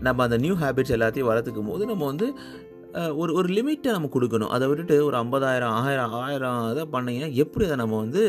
நம்ம 0.07 0.23
அந்த 0.27 0.39
நியூ 0.45 0.57
ஹேபிட்ஸ் 0.63 0.95
எல்லாத்தையும் 0.97 1.31
வளர்த்துக்கும் 1.31 1.71
போது 1.73 1.91
நம்ம 1.93 2.05
வந்து 2.13 2.29
ஒரு 3.23 3.31
ஒரு 3.39 3.49
லிமிட்டை 3.57 3.91
நம்ம 3.97 4.09
கொடுக்கணும். 4.13 4.53
அதை 4.57 4.65
விட்டுட்டு 4.69 4.97
ஒரு 5.09 5.17
ஐம்பதாயிரம் 5.23 5.75
ஆயிரம் 5.85 6.15
ஆயிரம் 6.25 6.61
இதை 6.75 6.85
பண்ணிங்கன்னா 6.95 7.31
எப்படி 7.45 7.67
அதை 7.69 7.77
நம்ம 7.83 7.99
வந்து 8.05 8.23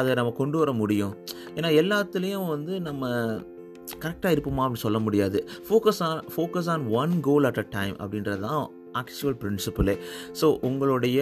அதை 0.00 0.14
நம்ம 0.18 0.32
கொண்டு 0.40 0.56
வர 0.62 0.70
முடியும்? 0.80 1.12
ஏன்னா 1.56 1.68
எல்லாத்துலேயும் 1.82 2.48
வந்து 2.54 2.72
நம்ம 2.88 3.12
கரெக்டாக 4.02 4.34
இருப்போமா 4.34 4.62
அப்படின்னு 4.64 4.86
சொல்ல 4.86 4.98
முடியாது. 5.06 5.38
Focus 5.66 6.00
on 6.06 6.22
focus 6.34 6.70
on 6.74 6.84
one 7.00 7.14
goal 7.28 7.48
at 7.50 7.60
a 7.62 7.66
time 7.76 7.94
அப்படின்றது 8.02 8.42
தான் 8.48 8.64
ஆக்சுவல் 9.00 9.38
பிரின்சிபலே 9.42 9.94
ஸோ 10.40 10.46
உங்களுடைய 10.68 11.18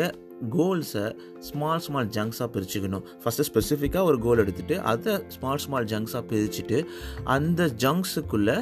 கோல்ஸை 0.56 1.04
ஸ்மால் 1.48 1.82
ஸ்மால் 1.84 2.08
ஜங்க்ஸாக 2.16 2.48
பிரிச்சுக்கணும். 2.54 3.04
ஃபஸ்ட்டு 3.22 3.46
ஸ்பெசிஃபிக்காக 3.48 4.04
ஒரு 4.10 4.18
கோல் 4.24 4.42
எடுத்துகிட்டு 4.44 4.76
அதை 4.92 5.14
ஸ்மால் 5.34 5.62
ஸ்மால் 5.64 5.88
ஜங்க்ஸாக 5.92 6.22
பிரிச்சுட்டு 6.30 6.78
அந்த 7.36 7.70
ஜங்க்ஸுக்குள்ளே 7.84 8.56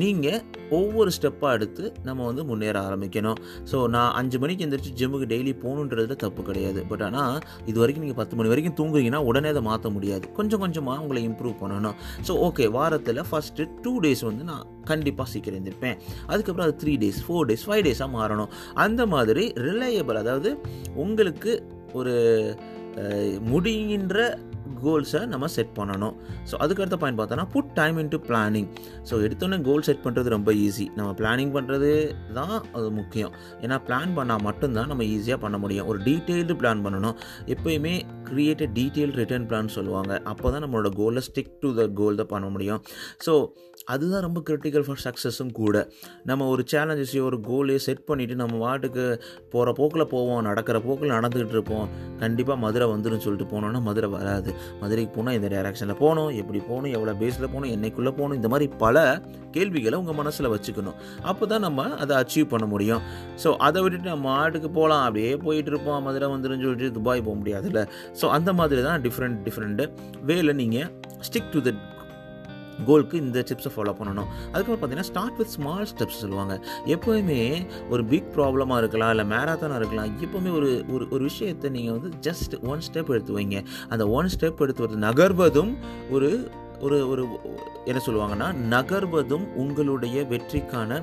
நீங்கள் 0.00 0.42
ஒவ்வொரு 0.78 1.10
ஸ்டெப்பாக 1.16 1.56
எடுத்து 1.56 1.84
நம்ம 2.06 2.20
வந்து 2.28 2.42
முன்னேற 2.50 2.76
ஆரம்பிக்கணும். 2.88 3.38
ஸோ 3.70 3.76
நான் 3.94 4.12
அஞ்சு 4.20 4.36
மணிக்கு 4.42 4.64
எந்திரிச்சு 4.66 4.92
ஜிம்முக்கு 5.00 5.28
டெய்லி 5.32 5.52
போகணுன்றதுல 5.64 6.16
தப்பு 6.24 6.42
கிடையாது. 6.48 6.80
பட் 6.90 7.04
ஆனால் 7.08 7.36
இது 7.70 7.76
வரைக்கும் 7.82 8.04
நீங்கள் 8.06 8.20
பத்து 8.20 8.36
மணி 8.38 8.52
வரைக்கும் 8.52 8.76
தூங்குறீங்கன்னா 8.80 9.20
உடனே 9.30 9.50
அதை 9.54 9.62
மாற்ற 9.70 9.90
முடியாது. 9.96 10.24
கொஞ்சம் 10.38 10.62
கொஞ்சமாக 10.64 11.02
உங்களை 11.04 11.22
இம்ப்ரூவ் 11.30 11.56
பண்ணணும். 11.62 11.98
ஸோ 12.28 12.34
ஓகே 12.48 12.66
வாரத்தில் 12.78 13.22
ஃபஸ்ட்டு 13.30 13.68
டூ 13.84 13.92
டேஸ் 14.06 14.24
வந்து 14.30 14.46
நான் 14.52 14.64
கண்டிப்பாக 14.90 15.28
சீக்கிரம் 15.32 15.56
எழுந்திருப்பேன் 15.58 15.96
அதுக்கப்புறம் 16.32 16.66
அது 16.68 16.76
three 16.82 16.94
days 17.02 17.20
four 17.26 17.46
days 17.50 17.66
five 17.68 17.84
டேஸாக 17.86 18.10
மாறணும். 18.16 18.50
அந்த 18.84 19.02
மாதிரி 19.14 19.44
ரிலையபிள் 19.68 20.18
அதாவது 20.22 20.50
உங்களுக்கு 21.14 21.54
ஒரு 22.00 22.16
முடிகின்ற 23.52 24.18
கோல்ஸை 24.84 25.20
நம்ம 25.32 25.46
செட் 25.54 25.72
பண்ணணும். 25.78 26.14
ஸோ 26.48 26.54
அதுக்கடுத்த 26.64 26.96
பாயிண்ட் 27.02 27.18
பார்த்தோன்னா 27.20 27.44
put 27.54 27.70
time 27.78 27.96
into 28.02 28.18
planning 28.28 28.68
so 29.08 29.14
எடுத்தோன்னே 29.26 29.58
கோல் 29.68 29.84
செட் 29.88 30.02
பண்ணுறது 30.06 30.34
ரொம்ப 30.34 30.50
ஈஸி 30.64 30.86
நம்ம 30.98 31.10
பிளானிங் 31.20 31.52
பண்ணுறது 31.56 31.90
தான் 32.38 32.54
அது 32.76 32.88
முக்கியம். 32.98 33.32
ஏன்னா 33.64 33.76
பிளான் 33.88 34.14
பண்ணால் 34.18 34.44
மட்டும்தான் 34.48 34.90
நம்ம 34.92 35.06
ஈஸியாக 35.14 35.38
பண்ண 35.44 35.58
முடியும். 35.64 35.88
ஒரு 35.92 36.00
டீட்டெயில்டு 36.08 36.56
பிளான் 36.62 36.84
பண்ணணும். 36.86 37.16
எப்போயுமே 37.54 37.94
க்ரியேட் 38.30 38.64
டீட்டெயில் 38.78 39.12
ரிட்டர்ன் 39.20 39.46
பிளான் 39.50 39.74
சொல்லுவாங்க. 39.76 40.12
அப்போ 40.32 40.46
தான் 40.54 40.64
நம்மளோட 40.64 40.90
கோலை 41.00 41.22
ஸ்டிக் 41.28 41.52
டு 41.62 41.70
த 41.78 41.86
கோல் 42.00 42.18
தான் 42.20 42.32
பண்ண 42.34 42.48
முடியும். 42.54 42.80
ஸோ 43.26 43.34
அதுதான் 43.92 44.24
ரொம்ப 44.26 44.40
கிரிட்டிக்கல் 44.48 44.84
ஃபார் 44.86 45.00
சக்ஸஸும் 45.04 45.52
கூட. 45.60 45.76
நம்ம 46.28 46.46
ஒரு 46.52 46.62
சேலஞ்சஸையோ 46.72 47.22
ஒரு 47.30 47.38
கோலையோ 47.48 47.80
செட் 47.86 48.04
பண்ணிவிட்டு 48.10 48.36
நம்ம 48.42 48.58
வாட்டுக்கு 48.64 49.04
போகிற 49.54 49.72
போக்கில் 49.78 50.04
போவோம் 50.14 50.42
நடக்கிற 50.48 50.76
போக்கில் 50.86 51.14
நடந்துக்கிட்டு 51.16 51.56
இருப்போம். 51.56 51.88
கண்டிப்பாக 52.22 52.58
மதுரை 52.64 52.86
வந்துடும் 52.92 53.24
சொல்லிட்டு 53.24 53.48
போனோன்னா 53.54 53.80
மதுரை 53.88 54.10
வராது. 54.16 54.52
மதுரைக்கு 54.82 55.12
போனால் 55.16 55.36
இந்த 55.38 55.48
டைரக்ஷனில் 55.54 56.00
போகணும் 56.02 56.30
எப்படி 56.42 56.60
போகணும் 56.68 56.94
எவ்வளோ 56.98 57.14
பேஸில் 57.22 57.48
போகணும் 57.54 57.72
என்னைக்குள்ளே 57.76 58.12
போகணும் 58.20 58.38
இந்த 58.40 58.50
மாதிரி 58.54 58.68
பல 58.84 59.02
கேள்விகளை 59.56 59.96
உங்கள் 60.02 60.18
மனசில் 60.20 60.52
வச்சுக்கணும். 60.54 60.96
அப்போ 61.30 61.44
தான் 61.52 61.64
நம்ம 61.66 61.82
அதை 62.04 62.14
அச்சீவ் 62.22 62.48
பண்ண 62.54 62.66
முடியும். 62.74 63.02
ஸோ 63.42 63.50
அதை 63.66 63.78
விட்டுட்டு 63.84 64.08
நம்ம 64.14 64.30
ஆட்டுக்கு 64.40 64.70
போகலாம் 64.78 65.04
அப்படியே 65.08 65.32
போயிட்டு 65.46 65.70
இருப்போம். 65.72 66.00
மதுரை 66.06 66.28
வந்துடும் 66.34 66.64
சொல்லிட்டு 66.64 66.90
துபாய் 66.98 67.24
போக 67.28 67.36
முடியாதுல்ல. 67.42 67.82
ஸோ 68.20 68.26
அந்த 68.36 68.52
மாதிரி 68.60 68.82
தான் 68.90 69.02
டிஃப்ரெண்ட் 69.08 69.40
டிஃப்ரெண்ட்டு 69.48 69.86
வேல 70.30 70.54
நீங்கள் 70.62 70.88
ஸ்டிக் 71.28 71.52
டு 71.56 71.60
த 71.66 71.72
கோலுக்கு 72.86 73.16
இந்த 73.24 73.38
ஸ்டெப்ஸை 73.44 73.70
ஃபாலோ 73.74 73.92
பண்ணணும். 73.98 74.30
அதுக்கப்புறம் 74.52 74.78
பார்த்தீங்கன்னா 74.78 75.08
ஸ்டார்ட் 75.10 75.36
வித் 75.40 75.52
ஸ்மால் 75.56 75.86
ஸ்டெப்ஸ் 75.90 76.20
சொல்லுவாங்க. 76.22 76.54
எப்போயுமே 76.94 77.38
ஒரு 77.92 78.02
பிக் 78.12 78.30
ப்ராப்ளமாக 78.36 78.80
இருக்கலாம் 78.82 79.12
இல்லை 79.14 79.26
மேராத்தானாக 79.32 79.78
இருக்கலாம் 79.82 80.08
எப்போவுமே 80.26 80.50
ஒரு 80.58 80.70
ஒரு 80.94 81.04
ஒரு 81.14 81.22
விஷயத்தை 81.30 81.70
நீங்கள் 81.76 81.94
வந்து 81.96 82.10
ஜஸ்ட் 82.28 82.54
ஒன் 82.72 82.82
ஸ்டெப் 82.88 83.12
எடுத்து 83.14 83.36
வைங்க. 83.38 83.60
அந்த 83.94 84.06
ஒன் 84.18 84.30
ஸ்டெப் 84.34 84.62
எடுத்து 84.66 84.84
வருது 84.84 85.00
நகர்வதும் 85.08 85.72
ஒரு 86.16 86.30
ஒரு 86.84 86.96
ஒரு 87.12 87.22
என்ன 87.90 88.00
சொல்லுவாங்கன்னா 88.04 88.46
நகர்வதும் 88.72 89.44
உங்களுடைய 89.62 90.16
வெற்றிக்கான 90.30 91.00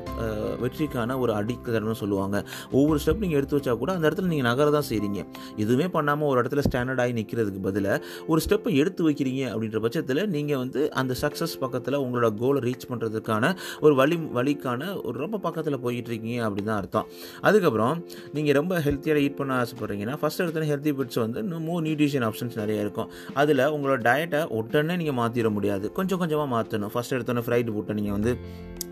வெற்றிக்கான 0.64 1.18
ஒரு 1.24 1.32
அடிக்கதன்னு 1.40 1.96
சொல்லுவாங்க. 2.02 2.38
ஒவ்வொரு 2.78 2.98
ஸ்டெப் 3.04 3.22
நீங்கள் 3.24 3.40
எடுத்து 3.40 3.58
வச்சா 3.58 3.74
கூட 3.82 3.92
அந்த 3.96 4.06
இடத்துல 4.08 4.30
நீங்கள் 4.34 4.48
நகர 4.50 4.68
தான் 4.76 4.88
செய்கிறீங்க 4.90 5.20
எதுவுமே 5.64 5.88
பண்ணாமல் 5.96 6.30
ஒரு 6.32 6.40
இடத்துல 6.42 6.64
ஸ்டாண்டர்ட் 6.68 7.02
ஆகி 7.04 7.14
நிற்கிறதுக்கு 7.20 7.62
பதிலாக 7.68 7.98
ஒரு 8.32 8.42
ஸ்டெப்பை 8.46 8.74
எடுத்து 8.82 9.02
வைக்கிறீங்க 9.08 9.44
அப்படின்ற 9.54 9.82
பட்சத்தில் 9.86 10.22
நீங்கள் 10.36 10.62
வந்து 10.64 10.84
அந்த 11.02 11.16
சக்ஸஸ் 11.24 11.56
பக்கத்தில் 11.64 12.00
உங்களோட 12.06 12.30
கோலை 12.42 12.62
ரீச் 12.68 12.88
பண்ணுறதுக்கான 12.92 13.54
ஒரு 13.86 13.94
வழி 14.02 14.18
வழிக்கான 14.40 14.82
ஒரு 15.08 15.16
ரொம்ப 15.26 15.40
பக்கத்தில் 15.48 15.80
போயிட்டு 15.86 16.12
இருக்கீங்க 16.14 16.42
அப்படின்னு 16.48 16.72
தான் 16.72 16.82
அர்த்தம். 16.84 17.08
அதுக்கப்புறம் 17.50 17.96
நீங்கள் 18.38 18.58
ரொம்ப 18.62 18.74
ஹெல்த்தியாக 18.88 19.26
ஈட் 19.28 19.40
பண்ண 19.42 19.60
ஆசைப்பட்றீங்கன்னா 19.64 20.18
ஃபஸ்ட் 20.24 20.44
எடுத்தோன்னே 20.46 20.72
ஹெல்த்தி 20.74 20.94
ஃபுட்ஸ் 20.98 21.22
வந்து 21.26 21.42
மோர் 21.70 21.86
நியூட்ரிஷன் 21.88 22.28
ஆப்ஷன்ஸ் 22.30 22.60
நிறைய 22.64 22.86
இருக்கும். 22.88 23.10
அதில் 23.44 23.66
உங்களோட 23.78 24.00
டயட்டை 24.10 24.44
உடனே 24.60 24.96
நீங்கள் 25.04 25.20
மாற்றிட 25.22 25.50
முடியாது. 25.58 25.70
கொஞ்சம் 26.00 26.20
கொஞ்சமாக 26.22 26.50
மாற்றணும் 26.56 26.94
ஃபஸ்ட் 26.94 27.16
எடுத்தோன்னே 27.18 27.44
ஃப்ரைடு 27.48 27.74
ஃபுட்டை 27.76 27.96
நீங்கள் 28.00 28.18
வந்து 28.18 28.34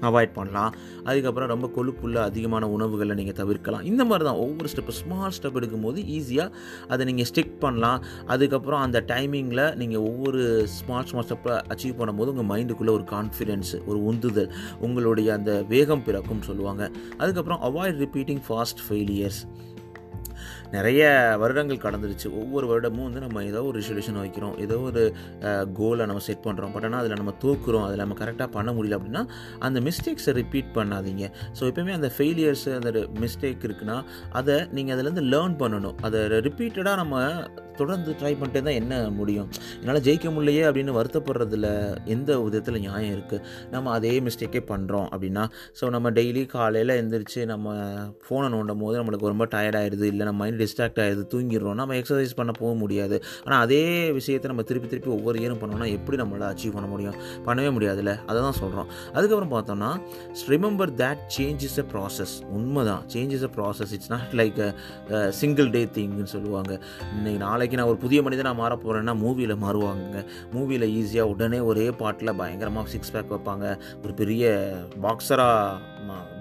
அவாய்ட் 0.08 0.34
பண்ணலாம். 0.38 0.74
அதுக்கப்புறம் 1.10 1.50
ரொம்ப 1.52 1.68
கொழுப்புள்ள 1.78 2.18
அதிகமான 2.30 2.68
உணவுகளை 2.76 3.14
நீங்கள் 3.20 3.38
தவிர்க்கலாம். 3.40 3.84
இந்த 3.92 4.02
மாதிரி 4.10 4.26
தான் 4.28 4.40
ஒவ்வொரு 4.44 4.70
ஸ்டெப்பு 4.74 4.94
ஸ்மால் 5.00 5.34
ஸ்டெப் 5.38 5.58
எடுக்கும்போது 5.60 6.00
ஈஸியாக 6.18 6.54
அதை 6.92 7.06
நீங்கள் 7.10 7.30
ஸ்டிக் 7.32 7.56
பண்ணலாம். 7.64 8.00
அதுக்கப்புறம் 8.34 8.84
அந்த 8.86 9.00
டைமிங்கில் 9.12 9.64
நீங்கள் 9.82 10.06
ஒவ்வொரு 10.10 10.42
ஸ்மால் 10.78 11.10
ஸ்மால் 11.12 11.28
ஸ்டெப்பை 11.30 11.56
அச்சீவ் 11.76 11.98
பண்ணும்போது 12.02 12.34
உங்கள் 12.36 12.50
மைண்டுக்குள்ளே 12.54 12.94
ஒரு 13.00 13.08
கான்ஃபிடென்ஸ் 13.16 13.74
ஒரு 13.90 14.00
உந்துதல் 14.12 14.52
உங்களுடைய 14.88 15.34
அந்த 15.40 15.54
வேகம் 15.74 16.06
பிறக்கும் 16.08 16.46
சொல்லுவாங்க. 16.50 16.86
அதுக்கப்புறம் 17.22 17.62
அவாய்ட் 17.70 18.00
ரிப்பீட்டிங் 18.06 18.44
ஃபாஸ்ட் 18.48 18.84
ஃபெயிலியர்ஸ் 18.88 19.42
நிறைய 20.76 21.04
வருடங்கள் 21.42 21.84
கடந்துருச்சு. 21.86 22.28
ஒவ்வொரு 22.42 22.66
வருடமும் 22.72 23.08
வந்து 23.08 23.24
நம்ம 23.26 23.44
ஏதோ 23.52 23.62
ஒரு 23.70 23.76
ரெசல்யூஷன் 23.80 24.20
வைக்கிறோம். 24.24 24.56
ஏதோ 24.66 24.76
ஒரு 24.90 25.04
கோலை 25.80 26.06
நம்ம 26.12 26.24
செட் 26.28 26.46
பண்ணுறோம் 26.48 26.74
பட் 26.76 26.88
ஆனால் 26.88 27.02
அதில் 27.04 27.20
நம்ம 27.22 27.34
தோக்குறோம். 27.46 27.86
அதில் 27.88 28.04
நம்ம 28.04 28.18
கரெக்டாக 28.22 28.50
பண்ண 28.58 28.72
முடியல 28.78 29.00
அப்படின்னா 29.00 29.24
அந்த 29.68 29.80
மிஸ்டேக்ஸை 29.88 30.34
ரிப்பீட் 30.42 30.76
பண்ணாதீங்க. 30.80 31.26
ஸோ 31.60 31.64
எப்பயுமே 31.72 31.96
அந்த 32.00 32.12
ஃபெயிலியர்ஸ் 32.18 32.68
அந்த 32.80 32.92
மிஸ்டேக் 33.24 33.66
இருக்குன்னா 33.70 33.98
அதை 34.42 34.58
நீங்கள் 34.78 34.96
அதுலேருந்து 34.96 35.26
லேர்ன் 35.34 35.58
பண்ணணும். 35.64 35.98
அதை 36.10 36.22
ரிப்பீட்டடாக 36.50 36.96
நம்ம 37.04 37.24
தொடர்ந்து 37.82 38.16
ட்ரை 38.22 38.34
பண்ணிட்டே 38.40 38.62
தான் 38.68 38.78
என்ன 38.82 38.94
முடியும்? 39.20 39.50
என்னால் 39.82 40.02
ஜெயிக்க 40.08 40.28
முடியலையே 40.36 40.64
அப்படின்னு 40.70 40.94
வருத்தப்படுறதுல 41.00 41.68
எந்த 42.16 42.40
விதத்தில் 42.46 42.80
நியாயம் 42.86 43.14
இருக்குது 43.18 43.44
நம்ம 43.74 43.92
அதே 43.98 44.14
மிஸ்டேக்கே 44.28 44.62
பண்ணுறோம் 44.72 45.08
அப்படின்னா 45.14 45.46
ஸோ 45.80 45.90
நம்ம 45.96 46.12
டெய்லி 46.18 46.44
காலையில் 46.56 46.94
எழுந்திரிச்சு 47.00 47.42
நம்ம 47.54 47.76
ஃபோனை 48.26 48.48
நோண்டும் 48.56 48.84
போது 48.84 48.96
நம்மளுக்கு 49.02 49.32
ரொம்ப 49.34 49.48
டயர்ட் 49.54 49.80
ஆயிடுது 49.82 50.06
இல்லை 50.14 50.24
நம்ம 50.30 50.42
மைண்ட் 50.44 50.60
டிஸ்ட்ராக்ட் 50.64 51.02
ஆயிடுது 51.04 51.24
தூங்கிடுறோம் 51.34 51.78
நம்ம 51.82 51.96
எக்ஸசைஸ் 52.02 52.36
பண்ண 52.40 52.52
போக 52.62 52.72
முடியாது. 52.82 53.18
ஆனால் 53.46 53.62
அதே 53.66 53.84
விஷயத்தை 54.18 54.48
நம்ம 54.52 54.64
திருப்பி 54.70 54.88
திருப்பி 54.92 55.12
ஒவ்வொரு 55.18 55.38
இயரும் 55.44 55.62
பண்ணோம்னா 55.62 55.88
எப்படி 55.98 56.18
நம்மளால் 56.22 56.52
அச்சீவ் 56.54 56.76
பண்ண 56.78 56.88
முடியும்? 56.94 57.18
பண்ணவே 57.48 57.70
முடியாதுல்ல? 57.78 58.14
அதை 58.30 58.38
தான் 58.48 58.58
சொல்கிறோம் 58.62 58.90
அதுக்கப்புறம் 59.16 59.54
பார்த்தோம்னா 59.56 59.92
remember 60.54 60.92
that 61.02 61.24
change 61.38 61.64
is 61.68 61.78
a 61.84 61.86
process 61.94 62.36
உண்மை 62.58 62.84
தான் 62.92 63.04
change 63.14 63.34
is 63.38 63.46
a 63.48 63.52
process 63.58 63.92
it's 63.98 64.12
not 64.14 64.34
like 64.42 64.60
single 65.42 65.70
day 65.76 65.82
திங்னு 65.98 66.30
சொல்லுவாங்க. 66.36 66.72
இன்னைக்கு 67.18 67.42
நாளைக்கு 67.48 67.69
நான் 67.76 67.88
ஒரு 67.88 67.98
புதிய 67.98 68.22
மனிதனாக 68.22 68.56
மாற 68.56 68.76
போகிறேன்னா 68.76 69.14
மூவியில் 69.24 69.62
மாறுவாங்க 69.64 70.26
மூவியில் 70.54 70.88
ஈஸியாக 71.00 71.22
உடனே 71.22 71.60
ஒரே 71.60 71.92
பாட்டில் 71.92 72.36
பயங்கரமாக 72.36 72.88
சிக்ஸ் 72.88 73.12
பேக் 73.12 73.34
வைப்பாங்க. 73.34 73.78
ஒரு 74.04 74.14
பெரிய 74.14 74.74
பாக்ஸராக 75.02 75.78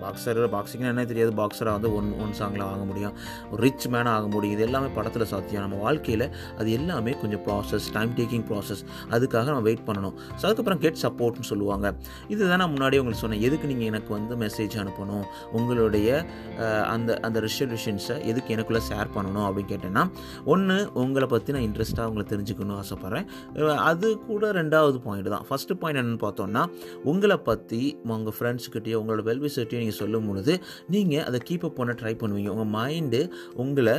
பாக்ஸர் 0.02 0.38
பாக்ஸிங்னா 0.54 0.90
என்ன 0.94 1.04
தெரியாது. 1.10 1.32
பாக்ஸராக 1.40 1.74
வந்து 1.78 1.90
ஒன் 1.98 2.08
ஒன் 2.24 2.34
சாங்கில் 2.40 2.64
ஆக 2.68 2.82
முடியும். 2.90 3.14
ரிச் 3.62 3.86
மேனாக 3.92 4.18
ஆக 4.18 4.26
முடியும். 4.34 4.54
இது 4.56 4.64
எல்லாமே 4.66 4.88
படத்தில் 4.96 5.24
சாத்தியம். 5.32 5.64
நம்ம 5.66 5.78
வாழ்க்கையில் 5.86 6.24
அது 6.60 6.68
எல்லாமே 6.78 7.12
கொஞ்சம் 7.22 7.42
ப்ராசஸ் 7.46 7.86
டைம் 7.96 8.12
டேக்கிங் 8.18 8.44
ப்ராசஸ் 8.50 8.82
அதுக்காக 9.16 9.46
நம்ம 9.52 9.64
வெயிட் 9.68 9.84
பண்ணணும். 9.88 10.14
ஸோ 10.38 10.42
அதுக்கப்புறம் 10.48 10.80
கெட் 10.84 11.00
சப்போர்ட்னு 11.04 11.48
சொல்லுவாங்க. 11.50 11.86
இதுதான் 12.34 12.62
நான் 12.62 12.72
முன்னாடியே 12.74 13.00
உங்களுக்கு 13.02 13.24
சொன்னேன். 13.24 13.42
எதுக்கு 13.48 13.70
நீங்கள் 13.72 13.88
எனக்கு 13.92 14.12
வந்து 14.16 14.36
மெசேஜ் 14.44 14.76
அனுப்பணும்? 14.84 15.26
உங்களுடைய 15.60 16.08
அந்த 16.94 17.18
அந்த 17.28 17.38
ரிசல்யூஷன்ஸை 17.48 18.16
எதுக்கு 18.32 18.54
எனக்குள்ளே 18.56 18.82
ஷேர் 18.90 19.12
பண்ணணும் 19.16 19.46
அப்படின்னு 19.48 19.72
கேட்டேன்னா 19.74 20.04
ஒன்று 20.54 20.78
உங்களை 21.04 21.28
பற்றி 21.34 21.56
நான் 21.56 21.66
இன்ட்ரெஸ்ட்டாக 21.68 22.10
உங்களை 22.12 22.26
தெரிஞ்சுக்கணும்னு 22.32 22.78
ஆசைப்பட்றேன். 22.84 23.26
அது 23.90 24.08
கூட 24.30 24.52
ரெண்டாவது 24.60 24.98
பாயிண்ட் 25.06 25.30
தான். 25.34 25.46
ஃபஸ்ட்டு 25.50 25.78
பாயிண்ட் 25.82 26.00
என்னென்னு 26.02 26.22
பார்த்தோம்னா 26.26 26.64
உங்களை 27.12 27.38
பற்றி 27.50 27.82
உங்கள் 28.14 28.36
ஃப்ரெண்ட்ஸ்கிட்டயோ 28.38 28.98
உங்களோட 29.02 29.22
வெல்வி 29.30 29.47
வெல்விசர்ட்டையோ 29.48 29.80
நீங்கள் 29.82 30.00
சொல்லும் 30.02 30.26
பொழுது 30.26 30.60
நீங்கள் 30.88 31.24
அதை 31.24 31.40
கீப் 31.48 31.64
அப் 31.64 31.76
பண்ண 31.76 31.92
ட்ரை 32.00 32.14
பண்ணுவீங்க. 32.22 32.48
உங்கள் 32.48 32.72
மைண்டு 32.76 33.30
உங்களை 33.54 33.96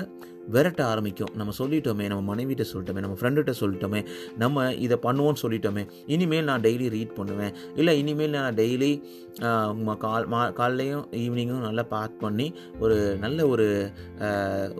விரட்ட 0.55 0.81
ஆரம்பிக்கும். 0.91 1.33
நம்ம 1.39 1.53
சொல்லிட்டோமே 1.59 2.07
நம்ம 2.11 2.23
மனைவிட்ட 2.31 2.65
சொல்லிட்டோமே 2.71 3.03
நம்ம 3.05 3.17
ஃப்ரெண்டுகிட்ட 3.21 3.55
சொல்லிட்டோமே 3.61 4.01
நம்ம 4.43 4.67
இதை 4.85 4.97
பண்ணுவோம்னு 5.07 5.43
சொல்லிட்டோமே 5.45 5.85
இனிமேல் 6.15 6.49
நான் 6.51 6.65
டெய்லி 6.67 6.89
ரீட் 6.97 7.17
பண்ணுவேன். 7.19 7.55
இல்லை 7.79 7.95
இனிமேல் 8.03 8.35
நான் 8.39 8.59
டெய்லி 8.61 8.91
கால் 10.05 10.27
மா 10.33 10.41
காலையும் 10.59 11.05
ஈவினிங்கும் 11.23 11.65
நல்லா 11.69 11.83
பேக் 11.95 12.15
பண்ணி 12.23 12.47
ஒரு 12.83 12.95
நல்ல 13.23 13.39
ஒரு 13.53 13.67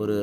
ஒரு 0.04 0.16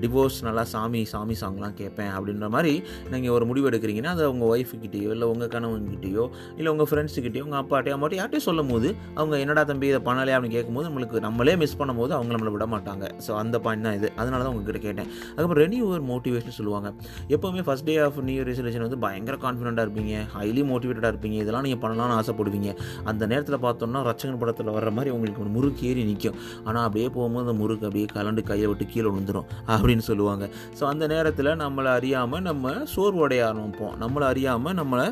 டிவோர்ஸ் 0.00 0.38
நல்லா 0.46 0.62
சாமி 0.72 1.00
சாமி 1.12 1.34
சாங்லாம் 1.42 1.76
கேட்பேன் 1.78 2.10
அப்படின்ற 2.16 2.46
மாதிரி 2.54 2.72
நீங்கள் 3.12 3.34
ஒரு 3.36 3.44
முடிவு 3.50 3.68
எடுக்கிறீங்கன்னா 3.70 4.12
அதை 4.16 4.24
உங்கள் 4.32 4.50
ஒய்ஃபுக்கிட்டேயோ 4.54 5.10
இல்லை 5.14 5.26
உங்கள் 5.32 5.50
கணவன்கிட்டயோ 5.54 6.24
இல்லை 6.58 6.70
உங்கள் 6.74 6.88
ஃப்ரெண்ட்ஸுக்கிட்டயோ 6.90 7.44
உங்கள் 7.46 7.60
அப்பாட்டையோ 7.62 7.94
அம்மாட்டையோ 7.96 8.20
யார்ட்டையும் 8.20 8.46
சொல்லும் 8.48 8.72
போது 8.72 8.88
அவங்க 9.18 9.34
என்னடா 9.44 9.62
தம்பி 9.70 9.88
இதை 9.92 10.00
பண்ணலையே 10.08 10.36
அப்படின்னு 10.38 10.56
கேட்கும்போது 10.58 10.88
நம்மளுக்கு 10.88 11.24
நம்மளே 11.26 11.54
மிஸ் 11.62 11.78
பண்ணும்போது 11.80 12.14
அவங்க 12.18 12.32
நம்மளை 12.36 12.52
விட 12.56 12.66
மாட்டாங்க. 12.74 13.06
ஸோ 13.26 13.30
அந்த 13.42 13.58
பாயிண்ட் 13.66 13.86
தான் 13.88 13.96
இது. 14.00 14.10
அதனால 14.20 14.42
தான் 14.44 14.52
உங்ககிட்ட 14.54 14.82
கேட்டேன். 14.88 15.08
அதுக்கப்புறம் 15.28 15.62
ரெனியூவர் 15.64 16.04
மோட்டிவேஷன் 16.12 16.56
சொல்லுவாங்க. 16.58 16.90
எப்போவுமே 17.36 17.64
first 17.68 17.88
day 17.90 17.96
of 18.06 18.20
new 18.30 18.42
resolution 18.50 18.86
வந்து 18.86 19.00
பயங்கர 19.06 19.36
கான்ஃபிடென்ட்டாக 19.46 19.86
இருப்பீங்க. 19.88 20.24
ஹைலி 20.36 20.64
மோட்டிவேட்டடாக 20.72 21.12
இருப்பீங்க. 21.14 21.38
இதெல்லாம் 21.44 21.66
நீங்கள் 21.68 21.82
பண்ணலாம்னு 21.84 22.16
ஆசைப்படுவீங்க. 22.20 22.70
அந்த 23.12 23.22
நேரத்தில் 23.32 23.62
பார்த்தோம்னா 23.66 24.02
ரச்சகன் 24.10 24.40
படத்தில் 24.42 24.74
வர்ற 24.76 24.90
மாதிரி 24.98 25.12
உங்களுக்கு 25.16 25.42
ஒரு 25.44 25.52
முறுக்கு 25.56 25.86
ஏறி 25.90 26.04
நிற்கும் 26.10 26.38
ஆனால் 26.68 26.84
அப்படியே 26.88 27.08
போகும்போது 27.16 27.44
அந்த 27.46 27.56
முறுக்கு 27.62 27.86
அப்படியே 27.88 28.08
கலண்டு 28.16 28.42
கையை 28.50 28.68
விட்டு 28.70 28.86
கீழே 28.92 29.08
விழுந்துரும் 29.14 29.48
அப்படின்னு 29.74 30.04
சொல்லுவாங்க. 30.10 30.44
ஸோ 30.78 30.84
அந்த 30.92 31.06
நேரத்தில் 31.14 31.52
நம்மளை 31.64 31.90
அறியாமல் 31.98 32.46
நம்ம 32.50 32.74
சோர்வடைய 32.94 33.42
ஆரம்பிப்போம் 33.50 33.96
நம்மளை 34.04 34.26
அறியாமல் 34.32 34.78
நம்மளை 34.80 35.06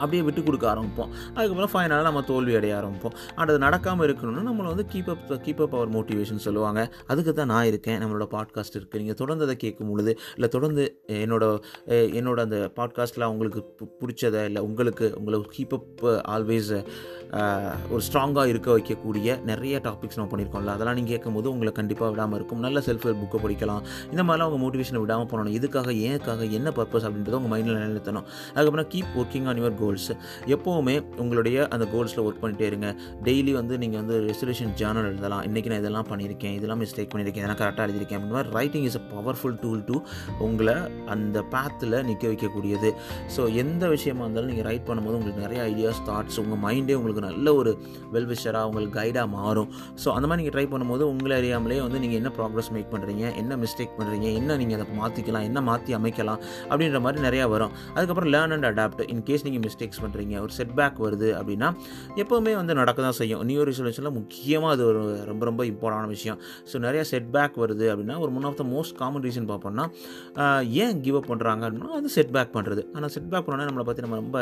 அப்படியே 0.00 0.22
விட்டு 0.22 0.42
கொடுக்க 0.42 0.72
ஆரம்பிப்போம். 0.72 1.08
அதுக்கப்புறம் 1.34 1.70
ஃபைனலாக 1.72 2.02
நம்ம 2.02 2.22
தோல்வி 2.22 2.54
அடைய 2.54 2.74
ஆரம்பிப்போம். 2.76 3.14
ஆனால் 3.34 3.56
அது 3.56 3.58
நடக்காமல் 3.58 4.08
இருக்கணும்னா 4.08 4.50
நம்மளை 4.50 4.66
வந்து 4.66 4.86
keep 4.92 5.08
up 5.08 5.30
keep 5.30 5.62
up 5.62 5.74
our 5.74 5.88
motivation 5.88 6.36
சொல்லுவாங்க. 6.36 6.94
அதுக்கு 7.06 7.32
தான் 7.32 7.46
நான் 7.46 7.66
இருக்கேன். 7.66 8.04
நம்மளோட 8.04 8.26
பாட்காஸ்ட் 8.30 8.76
இருக்குது 8.76 8.96
நீங்கள் 8.96 9.14
தொடர்ந்து 9.14 9.44
அதை 9.44 9.56
கேட்கும் 9.56 9.90
பொழுது 9.90 10.18
இல்லை 10.32 10.48
தொடர்ந்து 10.48 11.02
என்னோட 11.06 11.62
என்னோட 11.86 12.40
அந்த 12.40 12.70
பாட்காஸ்ட்டில் 12.76 13.24
உங்களுக்கு 13.24 13.64
பு- 13.82 13.88
பிடிச்சதை 14.00 14.44
இல்லை 14.44 14.62
உங்களுக்கு 14.62 15.12
உங்களை 15.18 15.46
கீப் 15.58 15.72
அப் 15.72 16.04
ஆல்வேஸ் 16.04 16.84
ஒரு 17.94 18.02
ஸ்ட்ராங்காக 18.06 18.46
இருக்க 18.52 18.68
வைக்கக்கூடிய 18.76 19.36
நிறைய 19.50 19.74
டாபிக்ஸ் 19.86 20.16
நம்ம 20.18 20.30
பண்ணியிருக்கோம்ல. 20.32 20.72
அதெல்லாம் 20.76 20.96
நீங்கள் 20.98 21.14
கேட்கும்போது 21.14 21.48
உங்களை 21.52 21.72
கண்டிப்பாக 21.80 22.08
விடாமல் 22.12 22.38
இருக்கும். 22.38 22.60
நல்ல 22.66 22.78
செல்ஃப் 22.86 23.04
ஹெல்ப் 23.06 23.20
புக்கை 23.22 23.38
படிக்கலாம். 23.44 23.82
இந்த 24.12 24.22
மாதிரிலாம் 24.28 24.48
உங்கள் 24.50 24.62
மோட்டிவேஷனை 24.64 25.02
விடாமல் 25.04 25.28
பண்ணணும் 25.32 25.54
இதுக்காக 25.58 25.88
ஏனுக்காக 26.06 26.48
என்ன 26.58 26.68
பர்பஸ் 26.78 27.06
அப்படின்றத 27.08 27.38
உங்கள் 27.40 27.52
மைண்டில் 27.54 27.78
நிலைத்தணும் 27.84 28.26
அதுக்கப்புறம் 28.54 28.88
keep 28.94 29.12
working 29.22 29.46
on 29.52 29.60
your 29.62 29.76
goals 29.82 30.10
எப்போவுமே 30.56 30.96
உங்களுடைய 31.24 31.68
அந்த 31.76 31.86
கோல்ஸில் 31.94 32.22
ஒர்க் 32.26 32.42
பண்ணிட்டே 32.44 32.66
இருங்க. 32.70 32.88
டெய்லி 33.28 33.54
வந்து 33.60 33.76
நீங்கள் 33.84 34.00
வந்து 34.02 34.16
ரெசல்யூஷன் 34.30 34.72
ஜேர்னல் 34.82 35.08
எழுதலாம். 35.10 35.44
இன்றைக்கி 35.50 35.70
நான் 35.72 35.82
இதெல்லாம் 35.84 36.08
பண்ணியிருக்கேன். 36.10 36.56
இதெல்லாம் 36.60 36.82
மிஸ்டேக் 36.84 37.10
பண்ணியிருக்கேன். 37.12 37.44
இதெல்லாம் 37.44 37.60
கரெக்டாக 37.62 37.86
எழுதியிருக்கேன். 37.88 38.20
அப்படின்ற 38.20 38.38
மாதிரி 38.38 38.54
writing 38.58 38.86
is 38.90 38.98
a 39.00 39.04
powerful 39.14 39.56
tool 39.62 39.84
to 39.90 39.98
உங்களை 40.48 40.76
அந்த 41.16 41.44
பேத்தில் 41.54 41.98
நிற்க 42.10 42.26
வைக்கக்கூடியது. 42.32 42.90
ஸோ 43.36 43.40
எந்த 43.64 43.84
விஷயமா 43.96 44.24
இருந்தாலும் 44.26 44.52
நீங்கள் 44.54 44.68
ரைட் 44.70 44.86
பண்ணும்போது 44.90 45.18
உங்களுக்கு 45.20 45.46
நிறைய 45.46 45.62
ஐடியாஸ் 45.72 46.04
தாட்ஸ் 46.10 46.40
உங்கள் 46.44 46.62
மைண்டே 46.66 46.96
உங்களுக்கு 47.00 47.18
நல்ல 47.26 47.54
ஒரு 47.60 47.72
வெல்விஷராக 48.14 48.68
உங்களுக்கு 48.70 48.94
கைடாக 49.00 49.26
மாறும். 49.36 49.68
ஸோ 50.02 50.08
அந்த 50.16 50.26
மாதிரி 50.28 50.40
நீங்கள் 50.42 50.56
ட்ரை 50.56 50.66
பண்ணும்போது 50.72 51.04
உங்களை 51.12 51.34
அறியாமலே 51.40 51.78
வந்து 51.86 52.00
நீங்கள் 52.04 52.20
என்ன 52.20 52.32
ப்ராக்ரஸ் 52.38 52.70
மேக் 52.76 52.90
பண்ணுறீங்க 52.94 53.24
என்ன 53.42 53.58
மிஸ்டேக் 53.64 53.94
பண்ணுறீங்க 53.98 54.28
என்ன 54.40 54.56
நீங்கள் 54.62 54.78
அதை 54.78 54.86
மாற்றிக்கலாம் 55.02 55.46
என்ன 55.50 55.62
மாற்றி 55.70 55.94
அமைக்கலாம் 55.98 56.40
அப்படின்ற 56.70 57.00
மாதிரி 57.06 57.24
நிறையா 57.28 57.46
வரும். 57.54 57.72
அதுக்கப்புறம் 57.96 58.32
learn 58.36 58.54
and 58.56 58.68
adapt 58.72 59.04
in 59.14 59.24
case 59.30 59.46
நீங்கள் 59.48 59.64
மிஸ்டேக்ஸ் 59.66 60.02
பண்ணுறீங்க 60.04 60.36
ஒரு 60.46 60.54
செட்பேக் 60.58 61.00
வருது 61.06 61.30
அப்படின்னா 61.40 61.70
எப்போவுமே 62.22 62.54
வந்து 62.60 62.78
நடக்க 62.82 62.98
தான் 63.08 63.18
செய்யும். 63.20 63.42
நியூ 63.50 63.64
ரெசல்யூஷனில் 63.70 64.16
முக்கியமாக 64.20 64.74
அது 64.76 64.84
ஒரு 64.90 65.02
ரொம்ப 65.30 65.42
ரொம்ப 65.50 65.62
இம்பார்ட்டான 65.72 66.08
விஷயம். 66.16 66.38
ஸோ 66.70 66.78
நிறையா 66.86 67.04
செட்பேக் 67.12 67.56
வருது 67.64 67.86
அப்படின்னா 67.92 68.16
ஒரு 68.24 68.30
one 68.38 68.48
of 68.50 68.58
the 68.62 68.66
most 68.74 68.96
common 69.02 69.24
reason 69.26 69.48
பார்ப்போம்னா 69.52 69.86
ஏன் 70.84 71.00
கிவ் 71.04 71.18
அப் 71.20 71.30
பண்ணுறாங்க 71.32 71.62
அப்படின்னா 71.68 71.98
அது 72.00 72.10
செட்பேக் 72.16 72.52
பண்ணுறது 72.56 72.84
ஆனால் 72.94 73.12
செட்பேக் 73.16 73.46
பண்ணோன்னா 73.46 73.68
நம்மளை 73.70 73.86
பற்றி 73.88 74.04
நம்ம 74.06 74.18
ரொம்ப 74.22 74.38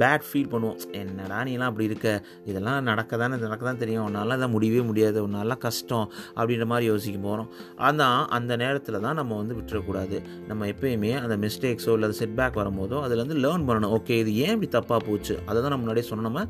பேட் 0.00 0.24
ஃபீல் 0.28 0.50
பண்ணுவோம். 0.52 0.78
என்னடா 1.00 1.38
நீலாம் 1.48 1.70
அப்படி 1.72 1.88
இருக்க? 1.90 2.08
இதெல்லாம் 2.50 2.80
நடக்க 2.90 3.16
தானே 3.22 3.36
நடக்க 3.44 3.62
தான் 3.70 3.80
தெரியும். 3.82 4.04
உன்னால் 4.08 4.36
தான் 4.44 4.52
முடியவே 4.56 4.80
முடியாது. 4.90 5.18
உன்னால 5.28 5.58
கஷ்டம் 5.66 6.06
அப்படின்ற 6.38 6.66
மாதிரி 6.72 6.86
யோசிக்க 6.92 7.18
போகிறோம் 7.26 7.48
ஆனால் 7.88 8.26
அந்த 8.38 8.52
நேரத்தில் 8.64 9.00
தான் 9.06 9.18
நம்ம 9.20 9.36
வந்து 9.40 9.56
விட்டுறக்கூடாது. 9.60 10.18
நம்ம 10.50 10.66
எப்பயுமே 10.72 11.12
அந்த 11.24 11.36
மிஸ்டேக்ஸோ 11.46 11.92
இல்லை 11.98 12.10
செட்பேக் 12.20 12.58
வரும்போதோ 12.62 12.96
அதில் 13.06 13.24
லேர்ன் 13.46 13.66
பண்ணணும். 13.68 13.92
ஓகே 13.98 14.18
இது 14.22 14.32
ஏன் 14.44 14.54
இப்படி 14.56 14.70
தப்பாக 14.78 15.00
போச்சு? 15.08 15.36
அதை 15.48 15.58
தான் 15.62 15.72
நம்ம 15.74 15.82
முன்னாடியே 15.84 16.06
சொன்னோம். 16.10 16.40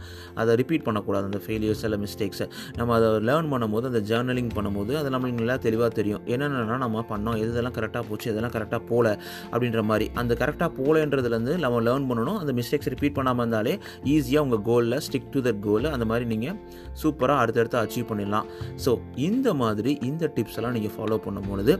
அதை 0.40 0.57
ரிப்பீட் 0.61 0.87
பண்ணக்கூடாது. 0.87 1.25
அந்த 1.31 1.40
ஃபெயிலியர்ஸ் 1.45 1.85
இல்லை 1.88 1.99
மிஸ்டேக்ஸை 2.05 2.47
நம்ம 2.78 2.95
அதை 2.99 3.09
லேர்ன் 3.28 3.49
பண்ணும்போது 3.52 3.87
அந்த 3.90 4.00
ஜேர்னலிங் 4.11 4.50
பண்ணும்போது 4.57 4.93
அது 5.00 5.09
நம்மளுக்கு 5.14 5.40
நல்லா 5.43 5.57
தெளிவாக 5.67 5.90
தெரியும். 5.99 6.23
என்னென்னா 6.35 6.78
நம்ம 6.85 7.05
பண்ணோம்? 7.11 7.37
எது 7.43 7.62
கரெக்டாக 7.78 8.05
போச்சு? 8.09 8.26
இதெல்லாம் 8.33 8.55
கரெக்டாக 8.55 8.83
போகல 8.90 9.09
அப்படின்ற 9.52 9.83
மாதிரி. 9.90 10.07
அந்த 10.21 10.33
கரெக்டாக 10.40 10.71
போகலன்றதுலேருந்து 10.78 11.55
நம்ம 11.64 11.81
லேர்ன் 11.88 12.07
பண்ணணும். 12.11 12.38
அந்த 12.43 12.52
மிஸ்டேக்ஸ் 12.59 12.90
ரிப்பீட் 12.95 13.17
பண்ணாமல் 13.19 13.43
இருந்தாலே 13.45 13.75
ஈஸியாக 14.14 14.45
உங்கள் 14.47 14.62
கோல் 14.69 14.88
கோலில் 14.88 15.04
ஸ்டிக் 15.07 15.33
டு 15.35 15.40
தட் 15.47 15.62
கோலு 15.66 15.88
அந்த 15.95 16.04
மாதிரி 16.11 16.25
நீங்கள் 16.33 16.57
சூப்பராக 17.00 17.42
அடுத்தடுத்து 17.42 17.78
அச்சீவ் 17.80 18.11
பண்ணிடலாம். 18.11 18.47
ஸோ 18.85 18.90
இந்த 19.28 19.49
மாதிரி 19.62 19.92
இந்த 20.11 20.25
டிப்ஸ் 20.37 20.57
எல்லாம் 20.61 20.76
நீங்கள் 20.76 20.95
ஃபாலோ 20.97 21.18
பண்ணும்பொழுது 21.26 21.75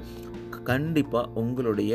கண்டிப்பாக 0.71 1.31
உங்களுடைய 1.41 1.93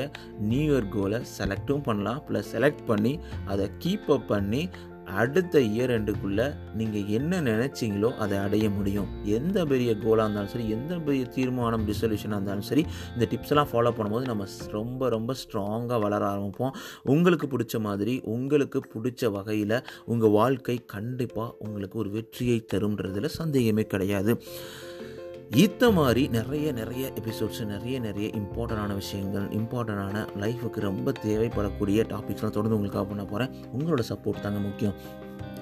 நியூ 0.51 0.63
இயர் 0.69 0.87
கோலை 0.95 1.19
செலக்டும் 1.37 1.83
பண்ணலாம். 1.87 2.19
ப்ளஸ் 2.27 2.49
செலக்ட் 2.55 2.83
பண்ணி 2.89 3.13
அதை 3.53 3.65
கீப் 3.83 4.09
அப் 4.15 4.27
பண்ணி 4.31 4.61
அடுத்த 5.05 5.59
இயர் 5.59 5.91
ரெண்டுக்குள்ளே 5.93 6.55
நீங்கள் 6.75 7.05
என்ன 7.05 7.41
நினச்சிங்களோ 7.41 8.15
அதை 8.17 8.37
அடைய 8.37 8.69
முடியும். 8.69 9.07
எந்த 9.23 9.65
பெரிய 9.65 9.95
கோலாக 9.95 10.23
இருந்தாலும் 10.23 10.47
சரி 10.47 10.69
எந்த 10.69 10.99
பெரிய 10.99 11.25
தீர்மானம் 11.25 11.87
டிசல்யூஷனாக 11.87 12.39
இருந்தாலும் 12.39 12.61
சரி 12.61 12.85
இந்த 13.13 13.27
டிப்ஸ் 13.31 13.49
எல்லாம் 13.49 13.67
ஃபாலோ 13.71 13.91
பண்ணும்போது 13.97 14.25
நம்ம 14.25 14.45
ரொம்ப 14.71 15.09
ரொம்ப 15.09 15.33
ஸ்ட்ராங்காக 15.33 15.99
வளர 15.99 16.25
ஆரம்பிப்போம். 16.25 16.73
உங்களுக்கு 17.03 17.47
பிடிச்ச 17.47 17.79
மாதிரி 17.79 18.21
உங்களுக்கு 18.23 18.81
பிடிச்ச 18.95 19.31
வகையில் 19.31 19.83
உங்கள் 20.05 20.29
வாழ்க்கை 20.29 20.85
கண்டிப்பாக 20.85 21.55
உங்களுக்கு 21.59 21.99
ஒரு 21.99 22.09
வெற்றியை 22.09 22.65
தரும்ன்றதுல 22.73 23.25
சந்தேகமே 23.25 23.85
கிடையாது. 23.85 24.39
இத்த 25.55 25.91
மாதிரி 25.91 26.27
நிறைய 26.27 26.71
நிறைய 26.71 27.11
எபிசோட்ஸ் 27.15 27.65
நிறைய 27.65 27.99
நிறைய 27.99 28.29
இம்பார்ட்டண்டான 28.33 28.93
விஷயங்கள் 28.93 29.47
இம்பார்ட்டண்டான 29.47 30.27
லைஃபுக்கு 30.39 30.79
ரொம்ப 30.79 31.11
தேவைப்படக்கூடிய 31.25 31.99
டாபிக்ஸ்லாம் 32.13 32.55
தொடர்ந்து 32.57 32.79
உங்களுக்காக 32.79 33.05
பண்ண 33.05 33.25
போகிறேன் 33.25 33.51
உங்களோட 33.77 34.03
சப்போர்ட் 34.09 34.41
தாங்க 34.41 34.59
முக்கியம். 34.59 34.93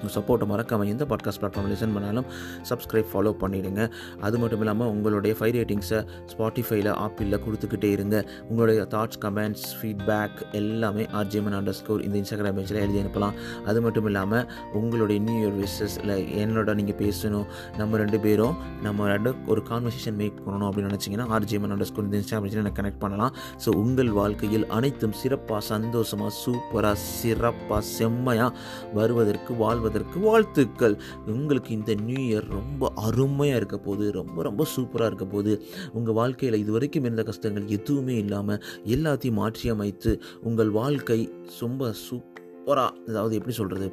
சப்போர்ட்டை 0.08 0.46
மறக்காமல் 0.46 0.88
எந்த 0.88 1.04
பாட்காஸ்ட் 1.04 1.40
பிளாட்ஃபார்ம் 1.42 1.70
லிசன் 1.72 1.94
பண்ணாலும் 1.94 2.26
சப்ஸ்கிரைப் 2.70 3.08
ஃபாலோ 3.12 3.32
பண்ணிவிடுங்க 3.42 3.90
அது 4.20 4.38
மட்டும் 4.38 4.58
இல்லாமல் 4.58 4.88
உங்களுடைய 4.88 5.36
ஃபைவ் 5.38 5.54
ரேட்டிங்ஸை 5.58 6.00
ஸ்பாட்டிஃபைல 6.32 6.90
ஆப்பிளில் 7.04 7.40
கொடுத்துக்கிட்டே 7.44 7.84
இருங்க. 7.84 8.16
உங்களுடைய 8.48 8.86
தாட்ஸ் 8.94 9.20
கமெண்ட்ஸ் 9.24 9.66
ஃபீட்பேக் 9.78 10.38
எல்லாமே 10.52 11.04
ஆர்ஜிஎம்என் 11.20 11.56
அண்டர் 11.58 11.78
ஸ்கோர் 11.80 12.02
இந்த 12.02 12.18
இன்ஸ்டாகிராம் 12.18 12.56
பேஜில் 12.58 12.80
எழுதி 12.84 13.00
அனுப்பலாம். 13.02 13.34
அது 13.66 13.80
மட்டும் 13.80 14.04
இல்லாமல் 14.04 14.46
உங்களுடைய 14.72 15.22
நியூ 15.22 15.36
இயர் 15.42 15.56
விஷஸ் 15.62 15.96
இல்லை 16.00 16.16
என்னோட 16.42 16.74
நீங்கள் 16.74 16.98
பேசணும் 17.02 17.46
நம்ம 17.76 17.96
ரெண்டு 17.96 18.20
பேரும் 18.20 18.56
நம்ம 18.82 19.06
ரெண்டு 19.06 19.34
ஒரு 19.46 19.62
கான்வர்சேஷன் 19.70 20.14
மேக் 20.14 20.38
பண்ணணும் 20.46 20.68
அப்படின்னு 20.68 20.92
நினச்சிங்கன்னா 20.92 21.26
R G M N 21.36 21.74
underscore 21.90 22.04
இந்த 22.04 22.16
இன்ஸ்டாகிராம் 22.16 22.46
பேஜில் 22.46 22.62
எனக்கு 22.64 22.80
கனெக்ட் 22.82 23.02
பண்ணலாம். 23.04 23.32
ஸோ 23.64 23.68
உங்கள் 23.82 24.10
வாழ்க்கையில் 24.20 24.66
அனைத்தும் 24.68 25.12
சிறப்பாக 25.12 25.60
சந்தோஷமாக 25.60 26.32
சூப்பராக 26.44 26.96
சிறப்பாக 27.20 27.80
செம்மையாக 27.80 28.56
வருவதற்கு 28.94 29.54
வாழ்வதற்கு 29.54 29.91
வாழ்த்துக்கள். 30.26 30.96
உங்களுக்கு 31.26 31.70
இந்த 31.72 31.94
நியூ 31.94 32.22
இயர் 32.28 32.46
ரொம்ப 32.48 32.92
அருமையாக 32.94 33.56
இருக்க 33.56 33.78
போகுது. 33.78 34.12
ரொம்ப 34.12 34.42
ரொம்ப 34.42 34.66
சூப்பராக 34.76 35.06
இருக்க 35.06 35.24
போகுது. 35.24 35.62
உங்கள் 35.92 36.14
வாழ்க்கையில் 36.14 36.60
இது 36.60 36.72
வரைக்கும் 36.72 37.04
இருந்த 37.04 37.22
கஷ்டங்கள் 37.22 37.66
எதுவுமே 37.66 38.16
இல்லாமல் 38.16 38.62
எல்லாத்தையும் 38.84 39.40
மாற்றி 39.42 39.68
அமைத்து 39.68 40.22
உங்கள் 40.42 40.70
வாழ்க்கை 40.70 41.32
ரொம்ப 41.60 41.92
சூப்பராக 42.08 42.90
அதாவது 43.08 43.34
எப்படி 43.34 43.54
சொல்கிறது 43.54 43.92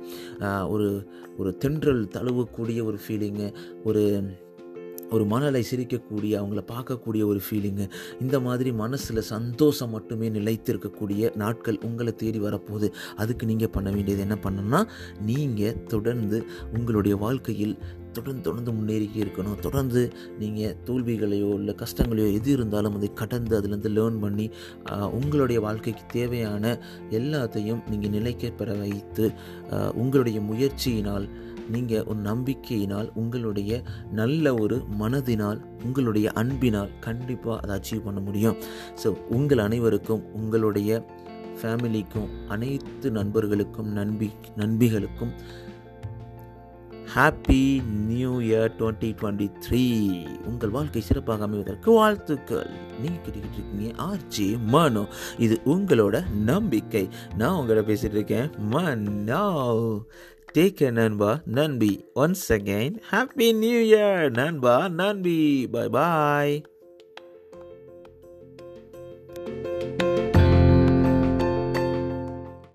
ஒரு 0.67 1.07
ஒரு 1.37 1.57
தென்றல் 1.57 2.07
தழுவக்கூடிய 2.07 2.83
ஒரு 2.83 2.99
ஃபீலிங்கு 3.07 3.53
ஒரு 3.83 4.03
ஒரு 5.11 5.25
மணலை 5.25 5.61
சிரிக்கக்கூடிய 5.71 6.33
அவங்கள 6.41 6.61
பார்க்கக்கூடிய 6.73 7.23
ஒரு 7.31 7.41
ஃபீலிங்கு 7.45 7.85
இந்த 8.21 8.39
மாதிரி 8.39 8.71
மனசில் 8.83 9.21
சந்தோஷம் 9.33 9.89
மட்டுமே 9.89 10.29
நிலைத்திருக்கக்கூடிய 10.29 11.31
நாட்கள் 11.35 11.79
உங்களை 11.87 12.13
தேடி 12.15 12.39
வரப்போகுது. 12.39 12.89
அதுக்கு 13.15 13.45
நீங்கள் 13.45 13.73
பண்ண 13.77 13.89
வேண்டியது 13.91 14.25
என்ன 14.27 14.37
பண்ணணும்னா 14.43 14.81
நீங்கள் 15.31 15.79
தொடர்ந்து 15.83 16.39
உங்களுடைய 16.77 17.15
வாழ்க்கையில் 17.25 17.75
தொடர்ந்து 18.11 18.43
தொடர்ந்து 18.45 18.71
முன்னேறிக்கே 18.71 19.19
இருக்கணும். 19.23 19.59
தொடர்ந்து 19.59 20.01
நீங்கள் 20.39 20.75
தோல்விகளையோ 20.87 21.49
இல்லை 21.59 21.73
கஷ்டங்களையோ 21.81 22.29
எது 22.37 22.49
இருந்தாலும் 22.51 22.95
அதை 22.97 23.09
கடந்து 23.13 23.53
அதுலேருந்து 23.59 23.91
லேர்ன் 23.97 24.19
பண்ணி 24.19 24.45
உங்களுடைய 25.19 25.59
வாழ்க்கைக்கு 25.61 26.05
தேவையான 26.13 26.73
எல்லாத்தையும் 27.19 27.83
நீங்கள் 27.89 28.15
நிலைக்க 28.17 28.51
பெற 28.61 28.73
வைத்து 28.73 29.27
உங்களுடைய 29.95 30.39
முயற்சியினால் 30.49 31.27
நீங்கள் 31.75 32.05
ஒரு 32.11 32.19
நம்பிக்கையினால் 32.29 33.09
உங்களுடைய 33.21 33.81
நல்ல 34.19 34.53
ஒரு 34.63 34.77
மனதினால் 35.01 35.61
உங்களுடைய 35.85 36.29
அன்பினால் 36.41 36.93
கண்டிப்பாக 37.07 37.61
அதை 37.63 37.75
அச்சீவ் 37.77 38.05
பண்ண 38.07 38.21
முடியும். 38.27 38.59
ஸோ 39.03 39.09
உங்கள் 39.37 39.63
அனைவருக்கும் 39.67 40.25
உங்களுடைய 40.41 41.01
ஃபேமிலிக்கும் 41.61 42.29
அனைத்து 42.47 43.07
நண்பர்களுக்கும் 43.11 43.89
நண்பி 43.99 44.29
நண்பிகளுக்கும் 44.57 45.33
happy 47.13 47.61
new 48.09 48.31
year 48.47 48.73
twenty 48.79 49.09
twenty 49.19 49.47
three 49.65 49.83
உங்கள் 50.49 50.73
வாழ்க்கை 50.75 51.01
சிறப்பாக 51.01 51.45
அமைவதற்கு 51.47 51.89
வாழ்த்துக்கள். 51.93 52.69
நீங்கள் 53.01 53.21
கேட்டுக்கிட்டு 53.23 53.57
இருக்கீங்க 53.59 53.89
ஆர்ஜி 54.07 54.47
மனோ 54.73 55.03
இது 55.45 55.55
உங்களோட 55.73 56.15
நம்பிக்கை. 56.51 57.03
நான் 57.37 57.57
உங்களோட 57.59 57.83
பேசிகிட்டு 57.89 58.19
இருக்கேன். 58.19 58.49
மனோ 58.73 59.43
Take 60.53 60.77
care, 60.77 60.91
Nanba 60.91 61.43
Nanbi. 61.45 62.03
Once 62.15 62.49
again, 62.49 62.99
Happy 63.11 63.53
New 63.53 63.79
Year, 63.79 64.29
Nanba 64.31 64.89
Nanbi. 64.89 65.69
Bye 65.69 65.87
bye. 65.87 66.78